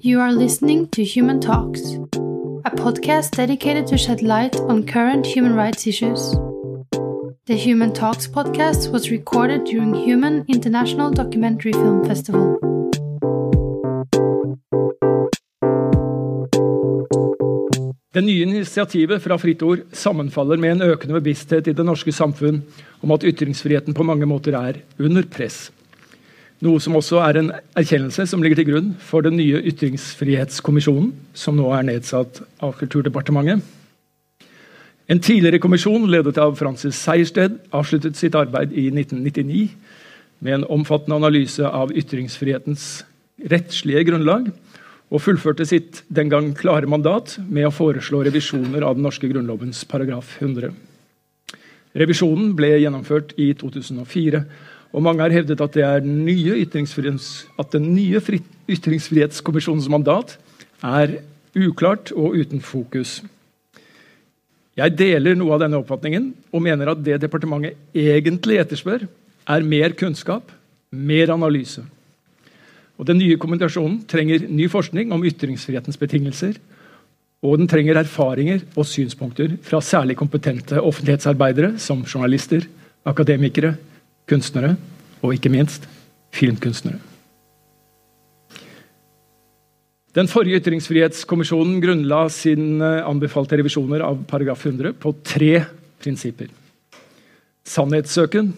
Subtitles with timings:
[0.00, 1.80] You are listening to Human Talks,
[2.64, 6.34] a podcast dedicated to shed light on current human rights issues.
[7.46, 12.58] The Human Talks podcast was recorded during Human International Documentary Film Festival.
[18.14, 22.62] Det nye initiativet fra Fritt Ord sammenfaller med en økende bevissthet i det norske samfunn
[23.02, 25.70] om at ytringsfriheten på mange måter er under press.
[26.64, 31.58] Noe som også er en erkjennelse som ligger til grunn for den nye ytringsfrihetskommisjonen, som
[31.58, 33.60] nå er nedsatt av Kulturdepartementet.
[35.06, 39.68] En tidligere kommisjon, ledet av Francis Sejersted, avsluttet sitt arbeid i 1999
[40.42, 43.04] med en omfattende analyse av ytringsfrihetens
[43.52, 44.48] rettslige grunnlag
[45.06, 49.84] og fullførte sitt den gang klare mandat med å foreslå revisjoner av den norske grunnlovens
[49.86, 50.72] paragraf 100.
[51.96, 54.42] Revisjonen ble gjennomført i 2004,
[54.92, 56.66] og mange har hevdet at det er den nye,
[57.72, 58.20] den nye
[58.68, 60.36] ytringsfrihetskommisjonens mandat
[60.84, 61.18] er
[61.56, 63.22] uklart og uten fokus.
[64.76, 69.06] Jeg deler noe av denne oppfatningen og mener at det departementet egentlig etterspør,
[69.46, 70.50] er mer kunnskap,
[70.90, 71.84] mer analyse.
[72.98, 76.56] Og Den nye kommunikasjonen trenger ny forskning om ytringsfrihetens betingelser.
[77.44, 82.64] Og den trenger erfaringer og synspunkter fra særlig kompetente offentlighetsarbeidere som journalister,
[83.06, 83.76] akademikere,
[84.28, 84.74] kunstnere
[85.22, 85.86] og ikke minst
[86.34, 86.98] filmkunstnere.
[90.16, 95.58] Den forrige ytringsfrihetskommisjonen grunnla sine anbefalte revisjoner av paragraf 100 på tre
[96.00, 96.48] prinsipper.
[97.66, 98.48] Sannhetssøken,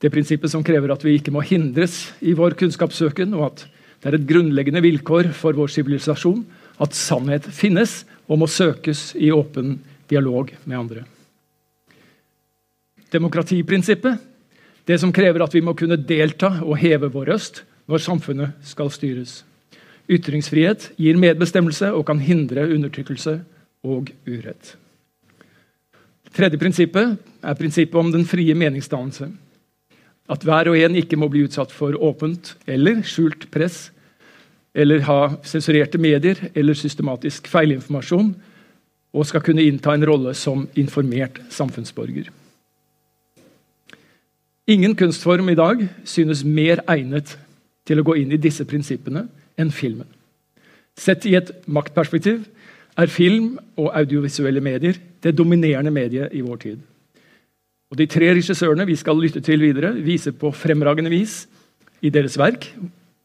[0.00, 3.64] det prinsippet som krever at vi ikke må hindres i vår kunnskapssøken, og at
[4.00, 6.44] det er et grunnleggende vilkår for vår sivilisasjon
[6.80, 9.74] at sannhet finnes og må søkes i åpen
[10.08, 11.02] dialog med andre.
[13.10, 14.22] Demokratiprinsippet,
[14.90, 18.90] det som krever at vi må kunne delta og heve vår røst når samfunnet skal
[18.90, 19.40] styres.
[20.10, 23.36] Ytringsfrihet gir medbestemmelse og kan hindre undertrykkelse
[23.86, 24.74] og urett.
[26.26, 29.30] Det tredje prinsippet er prinsippet om den frie meningsdannelse.
[30.30, 33.88] At hver og en ikke må bli utsatt for åpent eller skjult press,
[34.74, 38.34] eller ha sensurerte medier eller systematisk feilinformasjon,
[39.10, 42.30] og skal kunne innta en rolle som informert samfunnsborger.
[44.70, 47.32] Ingen kunstform i dag synes mer egnet
[47.88, 49.24] til å gå inn i disse prinsippene
[49.58, 50.06] enn filmen.
[50.94, 52.44] Sett i et maktperspektiv
[53.00, 56.78] er film og audiovisuelle medier det dominerende mediet i vår tid.
[57.90, 61.48] Og De tre regissørene vi skal lytte til videre, viser på fremragende vis
[62.00, 62.68] i deres verk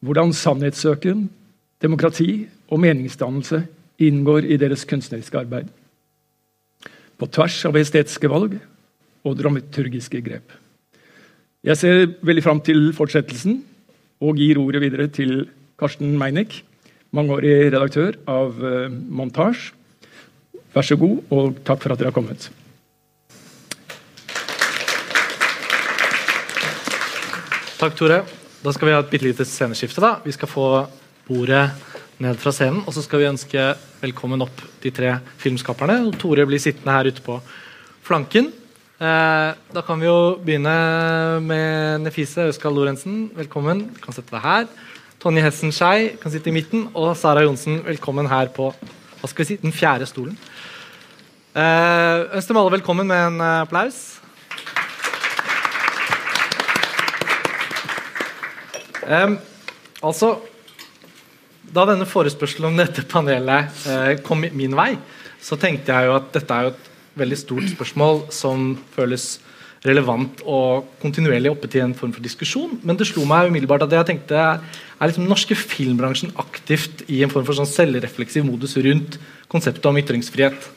[0.02, 1.28] hvordan sannhetssøken,
[1.82, 3.62] demokrati og meningsdannelse
[4.02, 5.70] inngår i deres kunstneriske arbeid.
[7.16, 8.58] På tvers av estetiske valg
[9.22, 10.50] og dramaturgiske grep.
[11.66, 13.56] Jeg ser veldig fram til fortsettelsen
[14.22, 16.60] og gir ordet videre til Karsten Meinick,
[17.10, 19.72] mangeårig redaktør av eh, Montasj.
[20.76, 22.46] Vær så god, og takk for at dere har kommet.
[27.80, 28.20] Takk, Tore.
[28.62, 30.04] Da skal vi ha et bitte lite sceneskifte.
[30.04, 30.20] da.
[30.22, 30.68] Vi skal få
[31.26, 31.64] bordet
[32.22, 33.66] ned fra scenen, og så skal vi ønske
[34.04, 35.98] velkommen opp de tre filmskaperne.
[36.14, 37.40] Tore blir sittende her ute på
[38.06, 38.52] flanken.
[38.96, 40.72] Eh, da kan vi jo begynne
[41.44, 43.26] med Nefise Øskal Lorentzen.
[43.36, 43.82] Velkommen.
[43.92, 44.64] Du kan sette deg her.
[45.20, 46.86] Tonje Hessen Skei kan sitte i midten.
[46.96, 50.38] Og Sara Johnsen, velkommen her på hva skal vi si, den fjerde stolen.
[51.52, 54.00] Eh, ønsker dem alle velkommen med en applaus.
[59.06, 59.36] Um,
[60.02, 60.32] altså
[61.62, 64.94] Da denne forespørselen om dette panelet uh, kom min vei,
[65.38, 69.36] så tenkte jeg jo at dette er jo et veldig stort spørsmål som føles
[69.86, 72.78] relevant og kontinuerlig oppe til en form for diskusjon.
[72.82, 77.32] Men det slo meg umiddelbart at jeg tenkte er liksom norske filmbransjen aktivt i en
[77.32, 79.20] form for sånn selvrefleksiv modus rundt
[79.52, 80.72] konseptet om ytringsfrihet.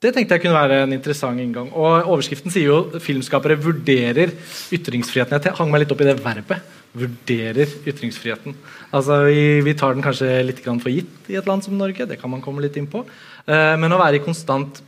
[0.00, 1.68] Det tenkte jeg kunne være en interessant inngang.
[1.76, 4.32] Og Overskriften sier jo filmskapere vurderer
[4.72, 5.36] ytringsfriheten.
[5.36, 8.56] Jeg hang meg litt opp i det verbet vurderer ytringsfriheten.
[8.90, 12.18] Altså, vi, vi, tar den kanskje litt for gitt i et land som Norge, det
[12.18, 13.04] kan man komme litt inn på.
[13.46, 14.80] Uh, men å være i konstant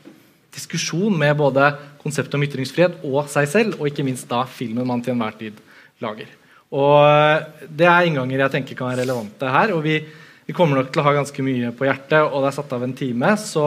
[0.53, 1.71] diskusjon med både
[2.03, 5.59] konseptet om ytringsfrihet og seg selv, og ikke minst da filmen man til enhver tid
[6.03, 6.31] lager.
[6.73, 9.75] Og uh, Det er innganger jeg tenker kan være relevante her.
[9.77, 9.99] og vi,
[10.47, 12.87] vi kommer nok til å ha ganske mye på hjertet, og det er satt av
[12.87, 13.37] en time.
[13.37, 13.67] så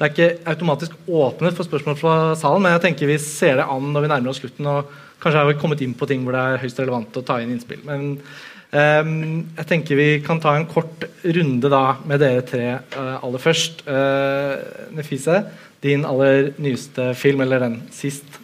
[0.00, 3.66] det er ikke automatisk åpnet for spørsmål fra salen, men jeg tenker vi ser det
[3.68, 4.64] an når vi nærmer oss slutten.
[4.64, 7.36] og Kanskje har vi kommet inn på ting hvor det er høyst relevant å ta
[7.42, 7.82] inn innspill.
[7.84, 9.10] Men um,
[9.58, 13.84] jeg tenker vi kan ta en kort runde da med dere tre uh, aller først.
[13.84, 15.42] Uh, Nefise,
[15.82, 18.38] din aller nyeste film, eller den sist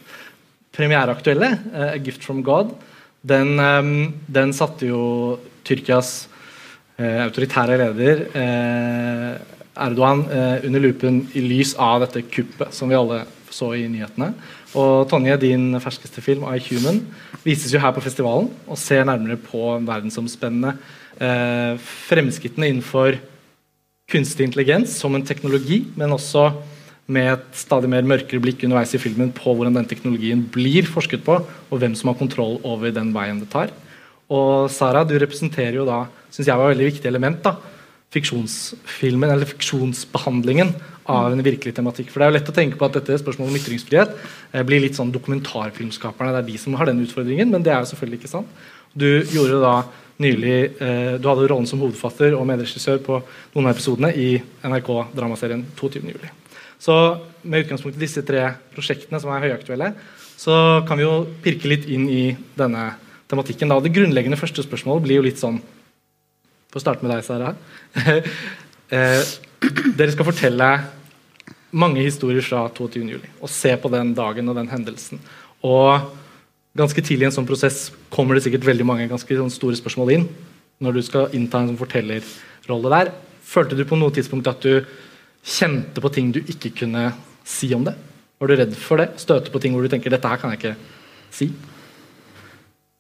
[0.77, 2.75] premiereaktuelle, uh, 'A Gift from God',
[3.27, 6.29] den, um, den satte jo Tyrkias
[6.99, 9.33] eh, autoritære leder eh,
[9.87, 14.33] Erdogan eh, under lupen i lys av dette kuppet som vi alle så i nyhetene.
[14.77, 17.01] Og Tonje, din ferskeste film, I Human,
[17.45, 20.75] vises jo her på festivalen og ser nærmere på verdensomspennende
[21.19, 21.75] eh,
[22.09, 23.19] fremskrittene innenfor
[24.11, 26.51] kunstig intelligens som en teknologi, men også
[27.07, 31.23] med et stadig mer mørkere blikk underveis i filmen på hvordan den teknologien blir forsket
[31.27, 33.71] på, og hvem som har kontroll over den veien det tar.
[34.27, 36.05] Og Sara, du representerer jo da,
[36.35, 37.55] syns jeg var et veldig viktig element, da,
[38.15, 40.73] fiksjonsfilmen, eller fiksjonsbehandlingen
[41.11, 42.11] av en virkelig tematikk.
[42.11, 44.17] For Det er jo lett å tenke på at dette spørsmålet om ytringsfrihet
[44.53, 46.33] eh, blir litt sånn dokumentarfilmskaperne.
[46.35, 48.65] Det er de som har den utfordringen, men det er jo selvfølgelig ikke sant.
[48.97, 49.77] Du gjorde da
[50.23, 54.31] nylig eh, Du hadde rollen som hovedfatter og medregissør på noen av episodene i
[54.65, 56.46] NRK-dramaserien 22.07.
[56.83, 56.95] Så
[57.43, 58.43] med utgangspunkt i disse tre
[58.75, 59.93] prosjektene som er høyaktuelle,
[60.37, 62.25] så kan vi jo pirke litt inn i
[62.59, 62.91] denne
[63.31, 63.71] tematikken.
[63.73, 63.81] Da.
[63.81, 65.63] Det grunnleggende første spørsmålet blir jo litt sånn
[66.75, 67.53] Får starte med deg, Sara.
[68.97, 69.29] eh,
[69.97, 70.67] dere skal fortelle
[71.73, 73.23] mange historier fra 22.07.
[73.41, 75.23] og se på den dagen og den hendelsen.
[75.65, 76.11] Og
[76.77, 80.13] ganske tidlig i en sånn prosess kommer det sikkert veldig mange ganske sånn store spørsmål
[80.19, 80.29] inn
[80.85, 83.13] når du skal innta en sånn fortellerrolle der.
[83.47, 84.83] Følte du på noe tidspunkt at du
[85.47, 87.09] kjente på ting du ikke kunne
[87.47, 87.95] si om det?
[88.41, 89.13] Var du redd for det?
[89.23, 90.77] Støte på ting hvor du tenker 'dette her kan jeg ikke
[91.33, 91.53] si'?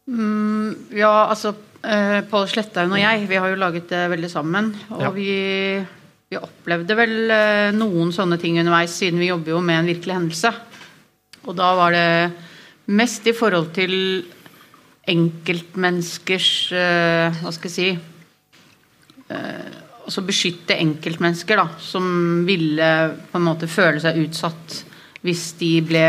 [0.06, 4.74] Mm, ja, altså eh, Pål Sletthaug og jeg, vi har jo laget det veldig sammen.
[4.90, 5.10] Og Ja.
[5.10, 5.84] vi,
[6.30, 10.14] vi opplevde vel eh, noen sånne ting underveis, siden vi jobber jo med en virkelig
[10.14, 10.52] hendelse.
[11.46, 12.32] Og da var det
[12.86, 14.24] mest i forhold til
[15.06, 17.90] enkeltmenneskers eh, Hva skal jeg si
[19.30, 19.74] eh,
[20.06, 22.90] Altså beskytte enkeltmennesker da, som ville
[23.32, 24.84] på en måte føle seg utsatt
[25.26, 26.06] hvis de ble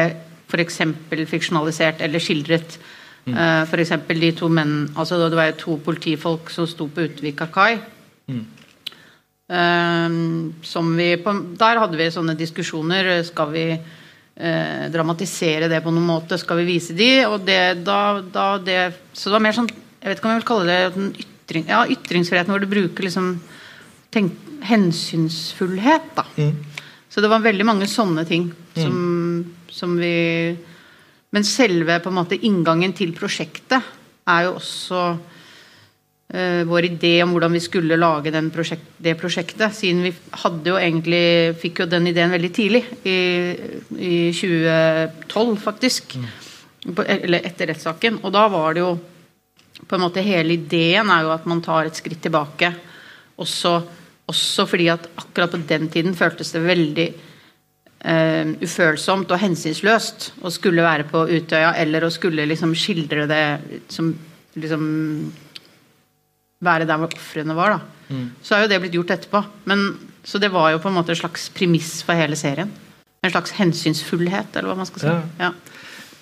[0.47, 0.81] f.eks.
[1.29, 2.77] fiksjonalisert eller skildret.
[3.27, 3.35] Mm.
[3.35, 3.93] Uh, f.eks.
[4.07, 7.75] de to menn altså Det var jo to politifolk som sto på Utvika kai.
[8.31, 8.45] Mm.
[9.47, 10.17] Uh,
[10.63, 13.11] som vi på, Der hadde vi sånne diskusjoner.
[13.27, 16.39] Skal vi uh, dramatisere det på noen måte?
[16.39, 17.11] Skal vi vise de?
[17.27, 20.43] Og det, da, da det, så det var mer sånn Jeg vet ikke om jeg
[20.43, 23.37] vil kalle det en ytring, ja, ytringsfriheten hvor du bruker liksom
[24.13, 24.33] tenk,
[24.67, 26.15] hensynsfullhet.
[26.15, 26.55] da Mm.
[27.09, 30.55] så det var veldig mange sånne ting som, som vi
[31.29, 33.83] Men selve på en måte inngangen til prosjektet
[34.27, 35.01] er jo også
[36.33, 39.75] uh, vår idé om hvordan vi skulle lage den prosjekt, det prosjektet.
[39.75, 40.13] Siden vi
[40.43, 42.83] hadde jo egentlig fikk jo den ideen veldig tidlig.
[43.03, 43.17] I,
[43.99, 46.17] i 2012, faktisk.
[46.87, 48.21] På, eller etter rettssaken.
[48.23, 48.95] Og da var det jo
[49.87, 52.71] på en måte Hele ideen er jo at man tar et skritt tilbake.
[53.37, 53.73] Også,
[54.29, 57.07] også fordi at akkurat på den tiden føltes det veldig
[58.01, 63.43] eh, ufølsomt og hensynsløst å skulle være på Utøya eller å skulle liksom skildre det
[63.93, 64.13] som
[64.57, 64.83] liksom
[66.65, 67.77] være der hvor ofrene var.
[67.77, 69.43] da Så er jo det blitt gjort etterpå.
[69.69, 69.87] Men,
[70.25, 72.71] så det var jo på en måte en slags premiss for hele serien.
[73.25, 75.11] En slags hensynsfullhet, eller hva man skal si.
[75.11, 75.49] Ja.
[75.49, 75.51] Ja.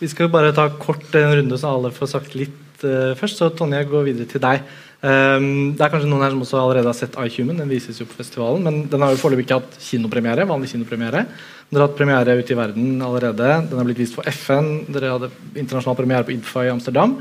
[0.02, 3.40] Vi skal bare ta kort en runde så alle får sagt litt uh, først.
[3.40, 4.66] Så Tonje, går videre til deg.
[5.06, 7.60] Um, det er kanskje noen her som også allerede har sett iHuman.
[7.62, 10.48] Den vises jo på festivalen, men den har jo foreløpig ikke hatt kinopremiere.
[10.50, 11.26] vanlig kinopremiere.
[11.70, 13.50] Dere har hatt premiere ute i verden allerede.
[13.70, 14.86] Den har blitt vist for FN.
[14.90, 17.20] Dere hadde internasjonal premiere på IDFA i Amsterdam.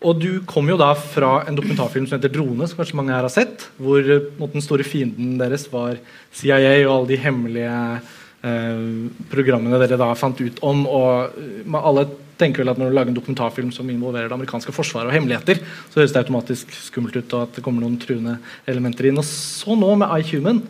[0.00, 3.26] Og du kom jo da fra en dokumentarfilm som heter 'Drone', som kanskje mange her
[3.26, 3.68] har sett.
[3.76, 5.98] Hvor eh, måte, den store fienden deres var
[6.32, 8.00] CIA og alle de hemmelige
[8.44, 8.80] eh,
[9.28, 10.86] programmene dere da fant ut om.
[10.86, 11.36] Og
[11.66, 12.08] med alle
[12.40, 15.60] tenker vel at når du lager en dokumentarfilm som involverer det amerikanske forsvaret og hemmeligheter,
[15.90, 18.38] så høres det automatisk skummelt ut, og at det kommer noen truende
[18.70, 19.20] elementer inn.
[19.20, 20.62] Og så nå med iHuman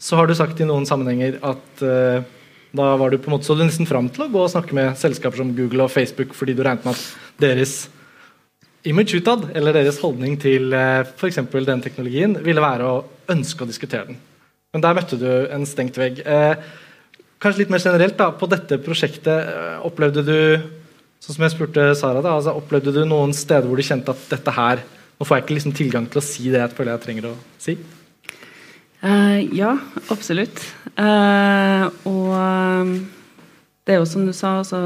[0.00, 2.24] så har du sagt i noen sammenhenger at uh,
[2.76, 4.76] da var du på en måte så du nesten fram til å gå og snakke
[4.76, 7.82] med selskaper som Google og Facebook fordi du regnet med at deres
[8.88, 11.42] image utad, eller deres holdning til uh, f.eks.
[11.52, 13.00] den teknologien, ville være å
[13.30, 14.20] ønske å diskutere den.
[14.72, 16.22] Men der møtte du en stengt vegg.
[16.24, 16.54] Uh,
[17.40, 20.36] kanskje litt mer generelt, da, på dette prosjektet, eh, opplevde du
[21.20, 24.26] sånn som jeg spurte Sara da, altså, opplevde du noen steder hvor du kjente at
[24.32, 24.82] dette her
[25.20, 27.34] Nå får jeg ikke liksom tilgang til å si det jeg føler jeg trenger å
[27.60, 27.74] si.
[29.04, 29.74] Uh, ja,
[30.08, 30.62] absolutt.
[30.96, 32.94] Uh, og um,
[33.84, 34.80] det er jo som du sa, altså,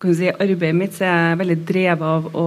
[0.00, 2.46] kan du si, arbeidet mitt så er jeg veldig drevet av å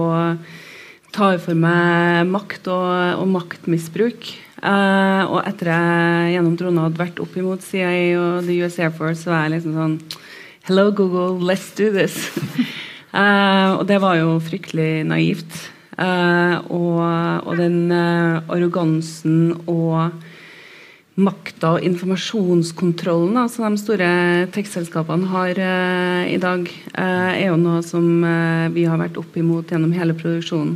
[1.14, 2.86] ta for meg makt og,
[3.18, 4.30] og maktmisbruk.
[4.64, 8.94] Uh, og etter jeg gjennom drona hadde vært opp imot CIA og The US Air
[8.94, 9.98] Force, så var jeg liksom sånn
[10.66, 12.14] Hello, Google, let's do this.
[13.12, 15.58] uh, og det var jo fryktelig naivt.
[15.92, 17.02] Uh, og,
[17.44, 20.16] og den uh, arrogansen og
[21.20, 24.08] makta og informasjonskontrollen da, som de store
[24.56, 25.60] tekstselskapene har
[26.32, 26.64] i dag,
[26.96, 28.24] er jo noe som
[28.74, 30.74] vi har vært oppimot gjennom hele produksjonen.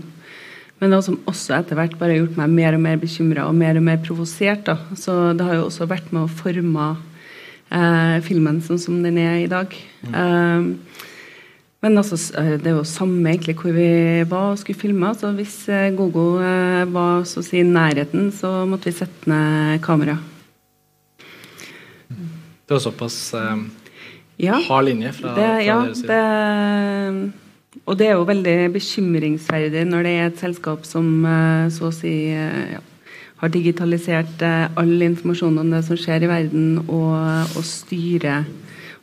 [0.79, 3.57] Men noe som også etter hvert bare har gjort meg mer og mer bekymra og
[3.57, 4.69] mer og mer provosert.
[4.69, 4.77] da.
[4.95, 6.93] Så det har jo også vært med å forme
[7.71, 9.75] eh, filmen sånn som den er i dag.
[10.09, 10.69] Eh,
[11.79, 15.13] men altså, eh, det er jo samme egentlig hvor vi var og skulle filme.
[15.15, 19.31] Så hvis eh, Gogo eh, var så å si i nærheten, så måtte vi sette
[19.31, 20.19] ned kamera.
[22.09, 23.57] Det var såpass eh,
[24.39, 24.59] Ja.
[24.69, 26.09] hard linje fra, Det, fra ja, deres side.
[26.09, 31.09] det, og det er jo veldig bekymringsverdig når det er et selskap som
[31.75, 32.79] så å si ja,
[33.39, 38.49] har digitalisert eh, all informasjon om det som skjer i verden, og, og styrer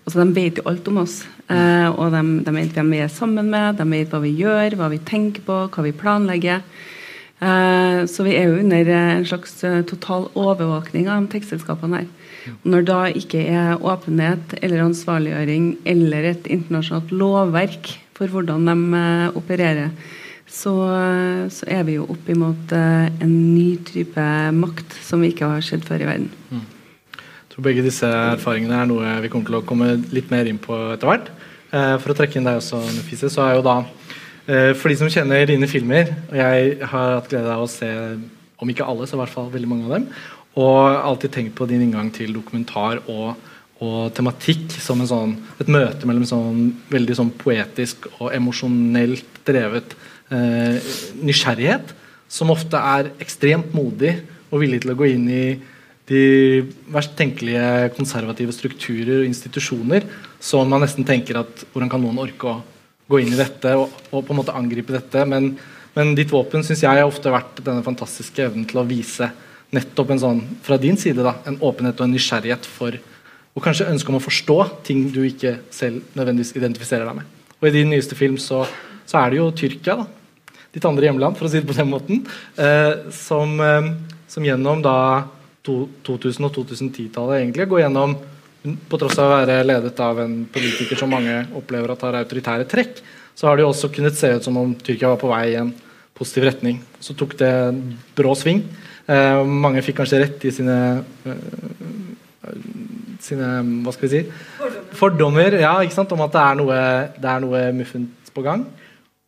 [0.06, 1.24] altså De vet jo alt om oss.
[1.50, 4.76] eh, og de, de vet hvem vi er sammen med, de vet hva vi gjør,
[4.78, 6.62] hva vi tenker på, hva vi planlegger.
[7.42, 9.58] Eh, så vi er jo under en slags
[9.90, 12.12] total overvåkning av de tekstselskapene her.
[12.60, 19.02] Og når da ikke er åpenhet eller ansvarliggjøring eller et internasjonalt lovverk for hvordan de
[19.42, 19.90] opererer,
[20.46, 20.74] så,
[21.50, 24.26] så er vi jo opp imot eh, en ny type
[24.56, 26.30] makt som vi ikke har sett før i verden.
[26.54, 30.62] Jeg tror begge disse erfaringene er noe vi kommer til å komme litt mer inn
[30.62, 31.32] på etter hvert.
[31.72, 35.00] Eh, for å trekke inn deg også, Nefise, så er jo da eh, For de
[35.00, 37.90] som kjenner dine filmer, og jeg har hatt glede av å se
[38.62, 40.08] om ikke alle, så i hvert fall veldig mange av dem,
[40.56, 43.36] og alltid tenkt på din inngang til dokumentar og,
[43.84, 49.98] og tematikk som sånn, et møte mellom sånn veldig sånn poetisk og emosjonelt drevet
[50.34, 51.92] nysgjerrighet,
[52.28, 54.16] som ofte er ekstremt modig
[54.50, 55.46] og villig til å gå inn i
[56.10, 56.22] de
[56.94, 60.06] verst tenkelige konservative strukturer og institusjoner
[60.42, 62.60] som man nesten tenker at hvordan kan noen orke å
[63.10, 65.26] gå inn i dette og, og på en måte angripe dette.
[65.30, 65.52] Men,
[65.98, 69.32] men ditt våpen syns jeg har ofte vært denne fantastiske evnen til å vise
[69.74, 72.98] nettopp en sånn, fra din side, da, en åpenhet og en nysgjerrighet for
[73.56, 77.30] og kanskje ønske om å forstå ting du ikke selv nødvendigvis identifiserer deg med.
[77.62, 78.66] Og I din nyeste film så,
[79.06, 80.06] så er det jo Tyrkia, da,
[80.76, 82.24] ditt andre hjemland, for å si det på den måten,
[82.58, 83.92] eh, som, eh,
[84.28, 85.28] som gjennom da
[85.64, 88.18] to- 2000- og 2010-tallet egentlig går gjennom
[88.90, 92.66] På tross av å være ledet av en politiker som mange opplever at har autoritære
[92.66, 92.98] trekk,
[93.36, 95.60] så har det jo også kunnet se ut som om Tyrkia var på vei i
[95.60, 95.70] en
[96.18, 96.80] positiv retning.
[97.00, 98.64] Så tok det en brå sving.
[99.08, 102.56] Eh, mange fikk kanskje rett i sine eh,
[103.22, 103.52] sine
[103.84, 104.24] hva skal vi si
[104.98, 106.80] fordommer ja, ikke sant, om at det er noe,
[107.22, 108.66] det er noe muffent på gang.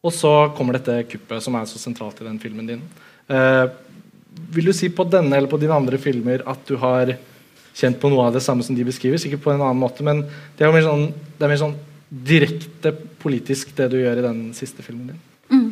[0.08, 2.84] Og så kommer dette kuppet, som er så sentralt i den filmen din.
[3.28, 3.66] Eh,
[4.54, 7.12] vil du si på denne eller på dine andre filmer at du har
[7.78, 9.20] kjent på noe av det samme som de beskriver?
[9.20, 10.24] Sikkert på en annen måte, men
[10.58, 11.10] det er mer sånn,
[11.42, 11.76] er mer sånn
[12.08, 15.24] direkte politisk, det du gjør i den siste filmen din.
[15.52, 15.68] Mm.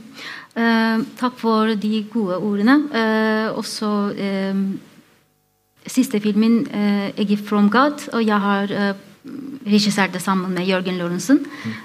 [0.56, 2.76] Eh, takk for de gode ordene.
[2.92, 4.62] Eh, også eh,
[5.88, 8.96] siste filmen, eh, Gift from God', og jeg har
[9.66, 11.42] regissert det sammen med Jørgen Lorentzen.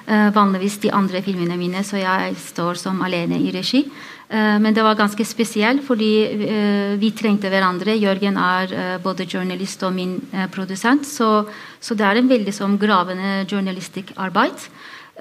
[0.07, 3.85] Uh, vanligvis de andre filmene mine, så jeg står som alene i regi.
[4.31, 6.13] Uh, men det var ganske spesielt, fordi
[6.45, 7.97] uh, vi trengte hverandre.
[7.97, 10.19] Jørgen er både journalist og min
[10.53, 11.47] produsent, så,
[11.81, 14.69] så det er en veldig sånn gravende journalistisk arbeid.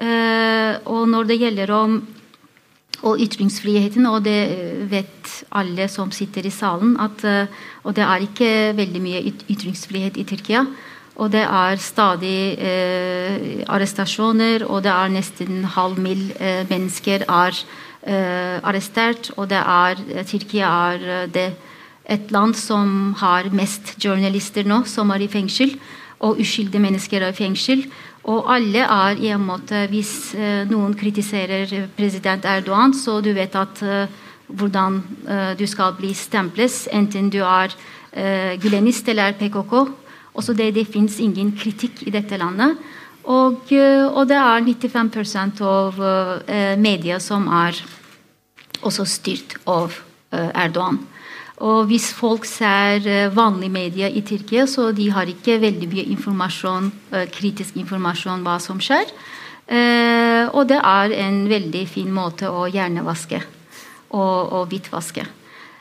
[0.00, 1.98] Og når det gjelder om
[3.04, 7.24] og ytringsfriheten, og det vet alle som sitter i salen, at
[7.84, 9.20] og det er ikke veldig mye
[9.52, 10.64] ytringsfrihet i Tyrkia.
[11.18, 17.56] Og det er stadig eh, arrestasjoner, og det er nesten halv mil eh, mennesker er
[18.06, 19.32] eh, arrestert.
[19.36, 21.48] Og det er, eh, Tyrkia er eh, det,
[22.10, 25.76] et land som har mest journalister nå, som er i fengsel.
[26.20, 27.84] Og uskyldige mennesker er i fengsel.
[28.24, 33.54] Og alle er i en måte Hvis eh, noen kritiserer president Erdogan, så du vet
[33.56, 33.82] at
[34.50, 34.96] hvordan
[35.54, 37.70] du skal bli stemplet, enten du er
[38.58, 39.99] gulenist eller PKK.
[40.38, 42.78] Også det, det fins ingen kritikk i dette landet.
[43.28, 45.98] Og, eh, og det er 95% av
[46.48, 47.76] eh, media som er
[48.80, 49.92] også styrt av
[50.32, 51.02] eh, Erdogan.
[51.60, 53.04] Og hvis folk ser
[53.36, 56.86] vanlige medier i Tyrkia, så de har ikke veldig mye informasjon,
[57.34, 59.12] kritisk informasjon hva som skjer.
[60.56, 63.42] Og det er en veldig fin måte å hjernevaske
[64.08, 65.26] og, og hvitvaske.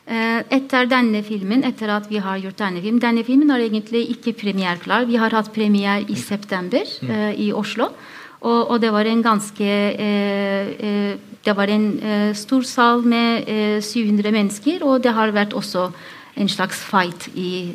[0.09, 4.07] Eh, etter denne filmen, etter at vi har gjort denne filmen Denne filmen er egentlig
[4.15, 5.05] ikke premiereklar.
[5.05, 7.91] Vi har hatt premiere i september eh, i Oslo.
[8.39, 11.87] Og, og det var en ganske eh, eh, Det var en
[12.35, 15.91] stor sal med eh, 700 mennesker, og det har vært også
[16.35, 17.73] en slags fight i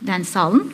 [0.00, 0.72] den salen.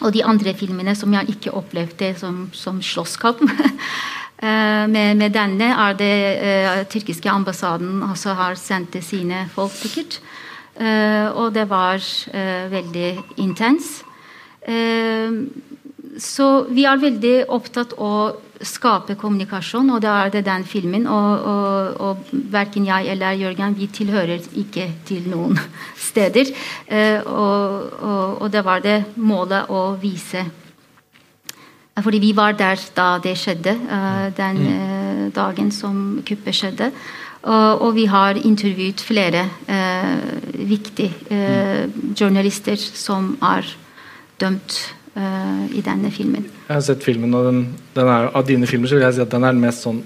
[0.00, 3.42] Og de andre filmene som jeg ikke opplevde som, som slåsskamp.
[4.40, 10.20] Eh, med, med denne er det eh, tyrkiske ambassaden også har sendt sine folk, sikkert.
[10.80, 12.00] Eh, og det var
[12.70, 13.98] veldig intens.
[16.20, 21.06] Så vi er veldig opptatt av å skape kommunikasjon, og det er det den filmen.
[21.08, 25.58] Og, og, og verken jeg eller Jørgen vi tilhører ikke til noen
[26.08, 26.52] steder.
[27.26, 28.02] Og,
[28.40, 30.44] og, det var det målet å vise.
[31.98, 34.68] Fordi vi var der da det skjedde, eh, den mm.
[34.68, 36.92] eh, dagen som kuppet skjedde.
[37.40, 43.64] Og, vi har intervjuet flere eh, viktige eh, journalister som er
[44.40, 44.80] dømt
[45.74, 46.44] i denne filmen.
[46.68, 47.58] Jeg har sett filmen, og den,
[47.96, 49.98] den er, av dine filmer så vil jeg si at den er den mest sånn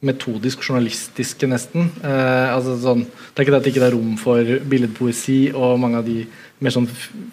[0.00, 1.90] metodisk journalistiske, nesten.
[2.00, 5.80] Eh, altså sånn, det er ikke det at det ikke er rom for billedpoesi og
[5.82, 6.22] mange av de
[6.60, 6.88] mer sånn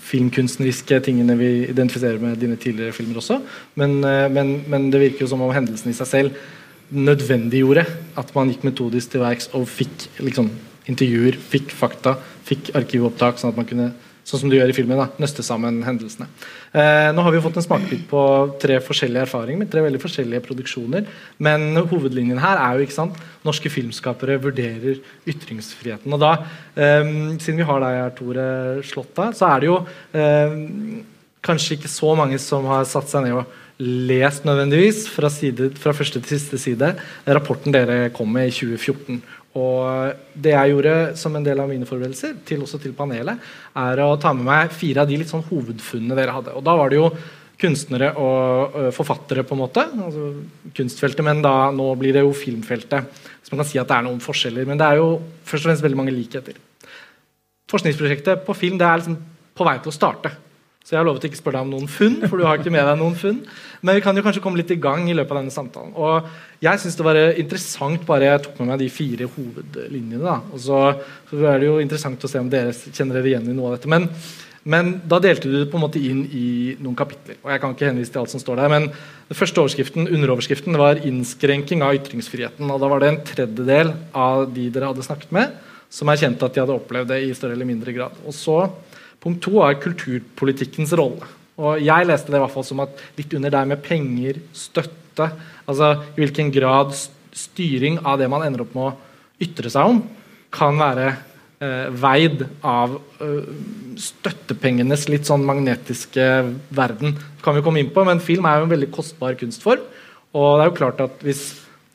[0.07, 3.41] filmkunstneriske tingene vi identifiserer med dine tidligere filmer også.
[3.79, 6.48] Men, uh, men, men det virker jo som om hendelsen i seg selv
[6.88, 7.84] nødvendiggjorde
[8.17, 10.50] at man gikk metodisk til verks og fikk liksom,
[10.88, 12.15] intervjuer, fikk fakta,
[12.48, 13.89] fikk arkivopptak, sånn at man kunne
[14.27, 16.27] sånn som du gjør i filmen, da, nøste sammen hendelsene.
[16.75, 18.22] Eh, nå har vi jo fått en smakebit på
[18.62, 21.07] tre forskjellige erfaringer med tre veldig forskjellige produksjoner.
[21.43, 25.00] Men hovedlinjen her er jo ikke sant, norske filmskapere vurderer
[25.31, 26.12] ytringsfriheten.
[26.12, 26.34] Og da,
[26.75, 28.50] eh, siden vi har deg her, Tore
[28.84, 29.79] Slåtta, så er det jo
[30.12, 30.60] eh,
[31.48, 35.93] kanskje ikke så mange som har satt seg ned og lest nødvendigvis fra, side, fra
[35.93, 36.96] første til siste side
[37.27, 39.22] rapporten dere kom med i 2014
[39.56, 43.42] og det jeg gjorde som en del av mine forberedelser, til, også til panelet,
[43.80, 46.54] er å ta med meg fire av de litt sånn hovedfunnene dere hadde.
[46.58, 47.10] Og da var det jo
[47.58, 49.82] kunstnere og uh, forfattere, på en måte.
[49.82, 50.27] altså
[50.77, 53.24] Kunstfeltet, men da, nå blir det jo filmfeltet.
[53.42, 55.10] Så man kan si at det er noen forskjeller, men det er jo
[55.48, 56.60] først og fremst veldig mange likheter.
[57.72, 59.18] Forskningsprosjektet på film det er liksom
[59.58, 60.36] på vei til å starte.
[60.88, 62.72] Så jeg har lovet å ikke spørre deg om noen funn, for du har ikke
[62.72, 63.41] med deg noen funn.
[63.84, 65.89] Men vi kan jo kanskje komme litt i gang i løpet av denne samtalen.
[66.00, 66.29] Og
[66.63, 70.22] jeg synes det var interessant bare jeg tok med meg de fire hovedlinjene.
[70.24, 70.38] da.
[70.48, 70.79] Og så,
[71.27, 73.75] så er det jo interessant å se om dere kjenner dere igjen i noe av
[73.75, 73.91] dette.
[73.91, 74.08] Men,
[74.63, 76.48] men da delte du det på en måte inn i
[76.79, 77.41] noen kapitler.
[77.44, 80.79] Og jeg kan ikke henvise til alt som står der, men den første overskriften, underoverskriften
[80.79, 82.72] var 'innskrenking av ytringsfriheten'.
[82.72, 85.51] Og da var det en tredjedel av de dere hadde snakket med,
[85.91, 88.15] som erkjente at de hadde opplevd det i større eller mindre grad.
[88.24, 88.62] Og så
[89.24, 91.25] Punkt to er kulturpolitikkens rolle.
[91.57, 95.31] Og Jeg leste det i hvert fall som at litt under der med penger, støtte
[95.68, 96.94] altså I hvilken grad
[97.37, 100.03] styring av det man ender opp med å ytre seg om,
[100.53, 103.50] kan være eh, veid av eh,
[104.01, 106.27] støttepengenes litt sånn magnetiske
[106.77, 107.18] verden.
[107.18, 109.83] Det kan vi komme inn på, men film er jo en veldig kostbar kunstform.
[110.37, 111.44] Og det er jo klart at hvis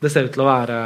[0.03, 0.77] det ser ut til å være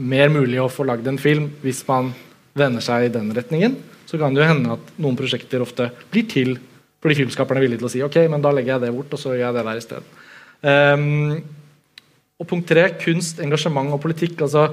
[0.00, 2.14] mer mulig å få lagd en film hvis man
[2.56, 3.76] vender seg i den retningen,
[4.12, 6.58] så kan det jo hende at noen prosjekter ofte blir til
[7.02, 9.18] fordi filmskaperne er villige til å si ok, men da legger jeg det bort, og
[9.18, 10.18] så gjør jeg det der i stedet.
[10.62, 11.40] Um,
[12.38, 14.36] og punkt tre, kunst, engasjement og politikk.
[14.46, 14.68] altså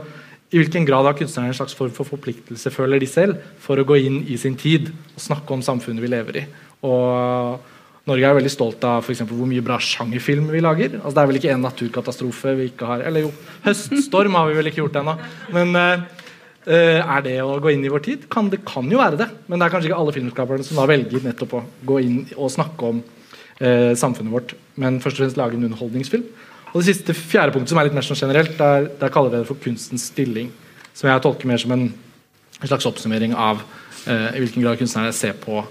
[0.54, 3.88] I hvilken grad har kunstnerne en slags form for forpliktelse føler de selv, for å
[3.88, 6.46] gå inn i sin tid og snakke om samfunnet vi lever i.
[6.86, 7.66] Og
[8.10, 11.00] Norge er veldig stolt av for hvor mye bra sjangerfilm vi lager.
[11.00, 13.34] Altså, det er vel ikke en naturkatastrofe vi ikke har Eller jo,
[13.66, 15.18] høststorm har vi vel ikke gjort ennå.
[15.58, 16.19] Men Uh,
[16.76, 18.26] er det å gå inn i vår tid?
[18.32, 19.28] Kan, det kan jo være det.
[19.48, 22.52] Men det er kanskje ikke alle filmskaperne som da velger nettopp å gå inn og
[22.54, 26.28] snakke om uh, samfunnet vårt, men først og fremst lage en underholdningsfilm.
[26.70, 29.42] Og det siste fjerde punktet, som er litt mer sånn generelt, der, der kaller vi
[29.42, 30.52] det for kunstens stilling.
[30.94, 31.90] Som jeg tolker mer som en,
[32.60, 35.64] slags oppsummering av uh, i hvilken grad kunstnerne ser på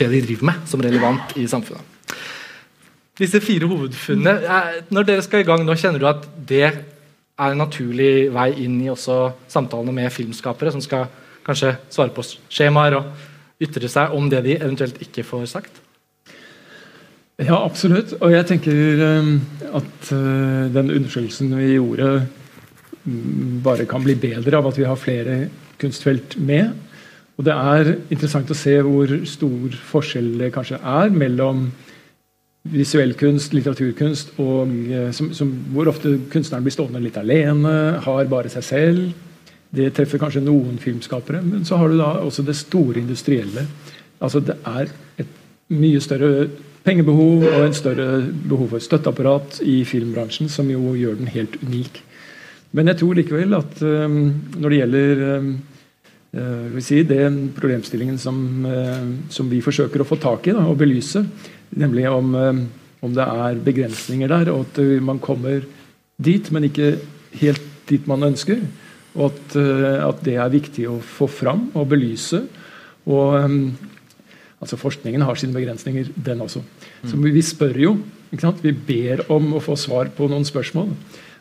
[0.00, 2.16] det de driver med, som relevant i samfunnet.
[3.20, 4.56] Disse fire hovedfunnene,
[4.88, 6.70] Når dere skal i gang nå, kjenner du at det
[7.40, 9.18] er en naturlig vei inn i også
[9.50, 11.08] samtalene med filmskapere, som skal
[11.46, 15.80] kanskje svare på skjemaer og ytre seg om det de eventuelt ikke får sagt?
[17.40, 18.12] Ja, absolutt.
[18.20, 19.32] Og jeg tenker um,
[19.72, 22.10] at uh, den undersøkelsen vi gjorde,
[23.06, 25.36] um, bare kan bli bedre av at vi har flere
[25.80, 26.74] kunstfelt med.
[27.40, 31.70] Og det er interessant å se hvor stor forskjell det kanskje er mellom
[32.68, 38.30] visuell kunst, litteraturkunst, og, eh, som, som, hvor ofte kunstneren blir stående litt alene, har
[38.30, 39.12] bare seg selv.
[39.70, 43.64] Det treffer kanskje noen filmskapere, men så har du da også det store industrielle.
[44.20, 44.90] Altså Det er
[45.22, 45.38] et
[45.70, 46.48] mye større
[46.84, 48.08] pengebehov og en større
[48.48, 52.02] behov for støtteapparat i filmbransjen, som jo gjør den helt unik.
[52.76, 54.18] Men jeg tror likevel at um,
[54.56, 55.48] når det gjelder um,
[56.38, 60.78] uh, si, den problemstillingen som, uh, som, vi forsøker å få tak i da, og
[60.78, 61.24] belyse,
[61.70, 62.62] Nemlig om, eh,
[63.00, 65.62] om, det er begrensninger der, og at eh, man kommer
[66.18, 66.96] dit, men ikke
[67.40, 68.62] helt dit man ønsker.
[69.14, 72.42] Og at, eh, at det er viktig å få fram og belyse.
[73.10, 73.34] Og
[74.60, 76.62] altså Forskningen har sine begrensninger, den også.
[77.06, 77.30] Så mm.
[77.32, 77.96] vi spør jo.
[78.30, 80.92] Vi ber om å få svar på noen spørsmål.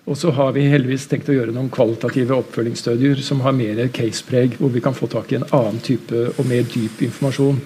[0.09, 4.55] Og så har vi heldigvis tenkt å gjøre noen kvalitative oppfølgingsstudier som har mer casepreg,
[4.57, 7.59] hvor vi kan få tak i en annen type og mer dyp informasjon.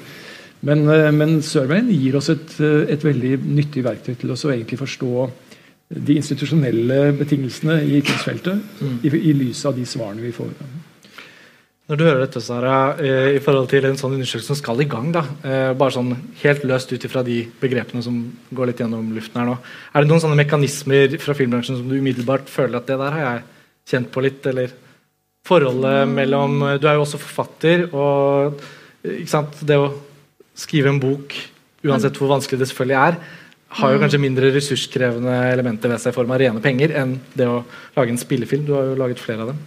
[0.64, 4.80] Men, eh, men surveyen gir oss et, eh, et, veldig nyttig verktøy til å egentlig
[4.80, 5.30] forstå
[5.94, 9.00] de institusjonelle betingelsene i kunstfeltet Mm.
[9.04, 10.50] i, i lys av de svarene vi får.
[11.90, 14.88] Når du hører dette, Sara, eh, i forhold til en sånn undersøkelse som skal i
[14.88, 19.12] gang, da, eh, bare sånn helt løst ut ifra de begrepene som går litt gjennom
[19.14, 19.58] luften her nå,
[19.94, 23.20] er det noen sånne mekanismer fra filmbransjen som du umiddelbart føler at det der har
[23.20, 23.44] jeg
[23.92, 24.72] kjent på litt, eller
[25.46, 28.62] forholdet mellom Du er jo også forfatter, og
[29.04, 29.92] ikke sant, det å
[30.58, 31.36] skrive en bok,
[31.84, 33.18] uansett hvor vanskelig det selvfølgelig er,
[33.74, 37.48] har jo kanskje mindre ressurskrevende elementer ved seg i form av rene penger enn det
[37.50, 37.64] å
[37.96, 38.68] lage en spillefilm.
[38.68, 39.64] Du har jo laget flere av dem.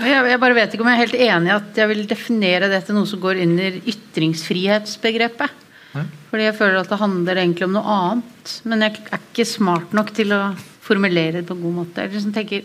[0.00, 2.68] Jeg, jeg bare vet ikke om jeg er helt enig i at jeg vil definere
[2.70, 5.66] det til noe som går under ytringsfrihetsbegrepet.
[5.96, 6.04] Nei.
[6.30, 8.54] Fordi jeg føler at det handler egentlig om noe annet.
[8.68, 10.42] Men jeg er ikke smart nok til å
[10.84, 12.04] formulere det på en god måte.
[12.04, 12.64] Jeg liksom tenker,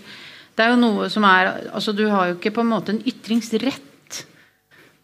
[0.56, 3.04] det er jo noe som er altså Du har jo ikke på en måte en
[3.04, 3.92] ytringsrett.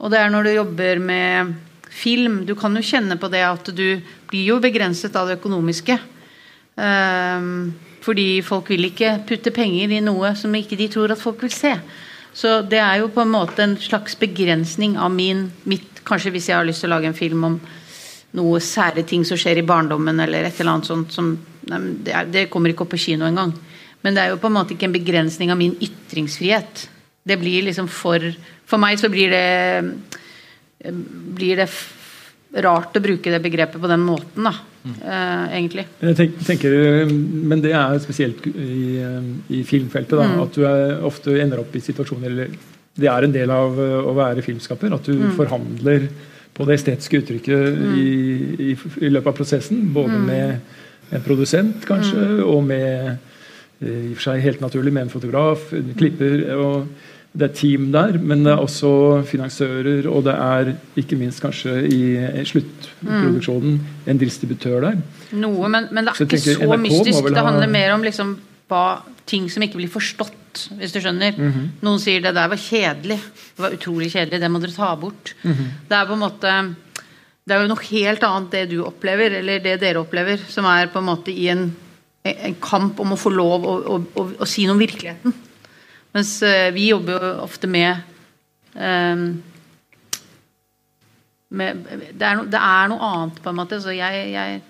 [0.02, 1.54] Og det er når du jobber med
[1.92, 2.42] film.
[2.48, 5.98] Du kan jo kjenne på det at du blir jo begrenset av det økonomiske.
[6.82, 11.44] Ehm, fordi folk vil ikke putte penger i noe som ikke de tror at folk
[11.46, 11.76] vil se.
[12.34, 16.48] Så det er jo på en måte en slags begrensning av min mitt Kanskje hvis
[16.50, 17.56] jeg har lyst til å lage en film om
[18.34, 21.28] noe sære ting som skjer i barndommen, eller et eller annet sånt som
[21.70, 23.54] nei, det, er, det kommer ikke opp på kino engang.
[24.02, 26.88] Men det er jo på en måte ikke en begrensning av min ytringsfrihet.
[27.28, 28.20] Det blir liksom for
[28.66, 29.46] For meg så blir det
[31.36, 31.70] blir det
[32.64, 34.54] rart å bruke det begrepet på den måten, da.
[34.82, 35.86] Eh, egentlig.
[36.02, 36.74] Jeg tenk, tenker,
[37.12, 38.98] men det er spesielt i,
[39.54, 40.18] i filmfeltet.
[40.18, 40.42] Da, Mm.
[40.42, 42.56] At du er, ofte ender opp i situasjoner eller
[42.98, 44.92] Det er en del av uh, å være filmskaper.
[44.94, 45.36] At du Mm.
[45.38, 46.10] forhandler
[46.54, 49.94] på det estetiske uttrykket i, i, i løpet av prosessen.
[49.94, 50.26] Både Mm.
[50.26, 50.60] med
[51.14, 53.18] en produsent, kanskje, og med
[53.82, 56.52] eh, i og for seg helt naturlig med en fotograf, klipper.
[56.58, 56.88] og
[57.32, 61.78] det er team der, men det er også finansiører, og det er ikke minst kanskje
[61.88, 62.02] i
[62.48, 63.78] sluttproduksjonen
[64.12, 64.98] en distributør der.
[65.40, 67.30] Noe, men, men det er så ikke så NRK mystisk.
[67.32, 68.34] Det handler mer om liksom
[68.72, 68.84] hva,
[69.28, 71.38] ting som ikke blir forstått, hvis du skjønner.
[71.40, 71.68] Mhm.
[71.88, 73.18] Noen sier det der var kjedelig.
[73.56, 75.32] Det var utrolig kjedelig, det må dere ta bort.
[75.48, 75.70] Mhm.
[75.88, 76.56] Det er på en måte
[77.42, 80.92] Det er jo noe helt annet det du opplever, eller det dere opplever, som er
[80.94, 81.64] på en måte i en,
[82.24, 85.34] en kamp om å få lov å, å, å, å si noe om virkeligheten.
[86.14, 87.96] Mens eh, vi jobber jo ofte med
[88.76, 89.30] ehm,
[91.52, 93.80] med, det, er no, det er noe annet, på en måte.
[93.84, 94.62] Så jeg, jeg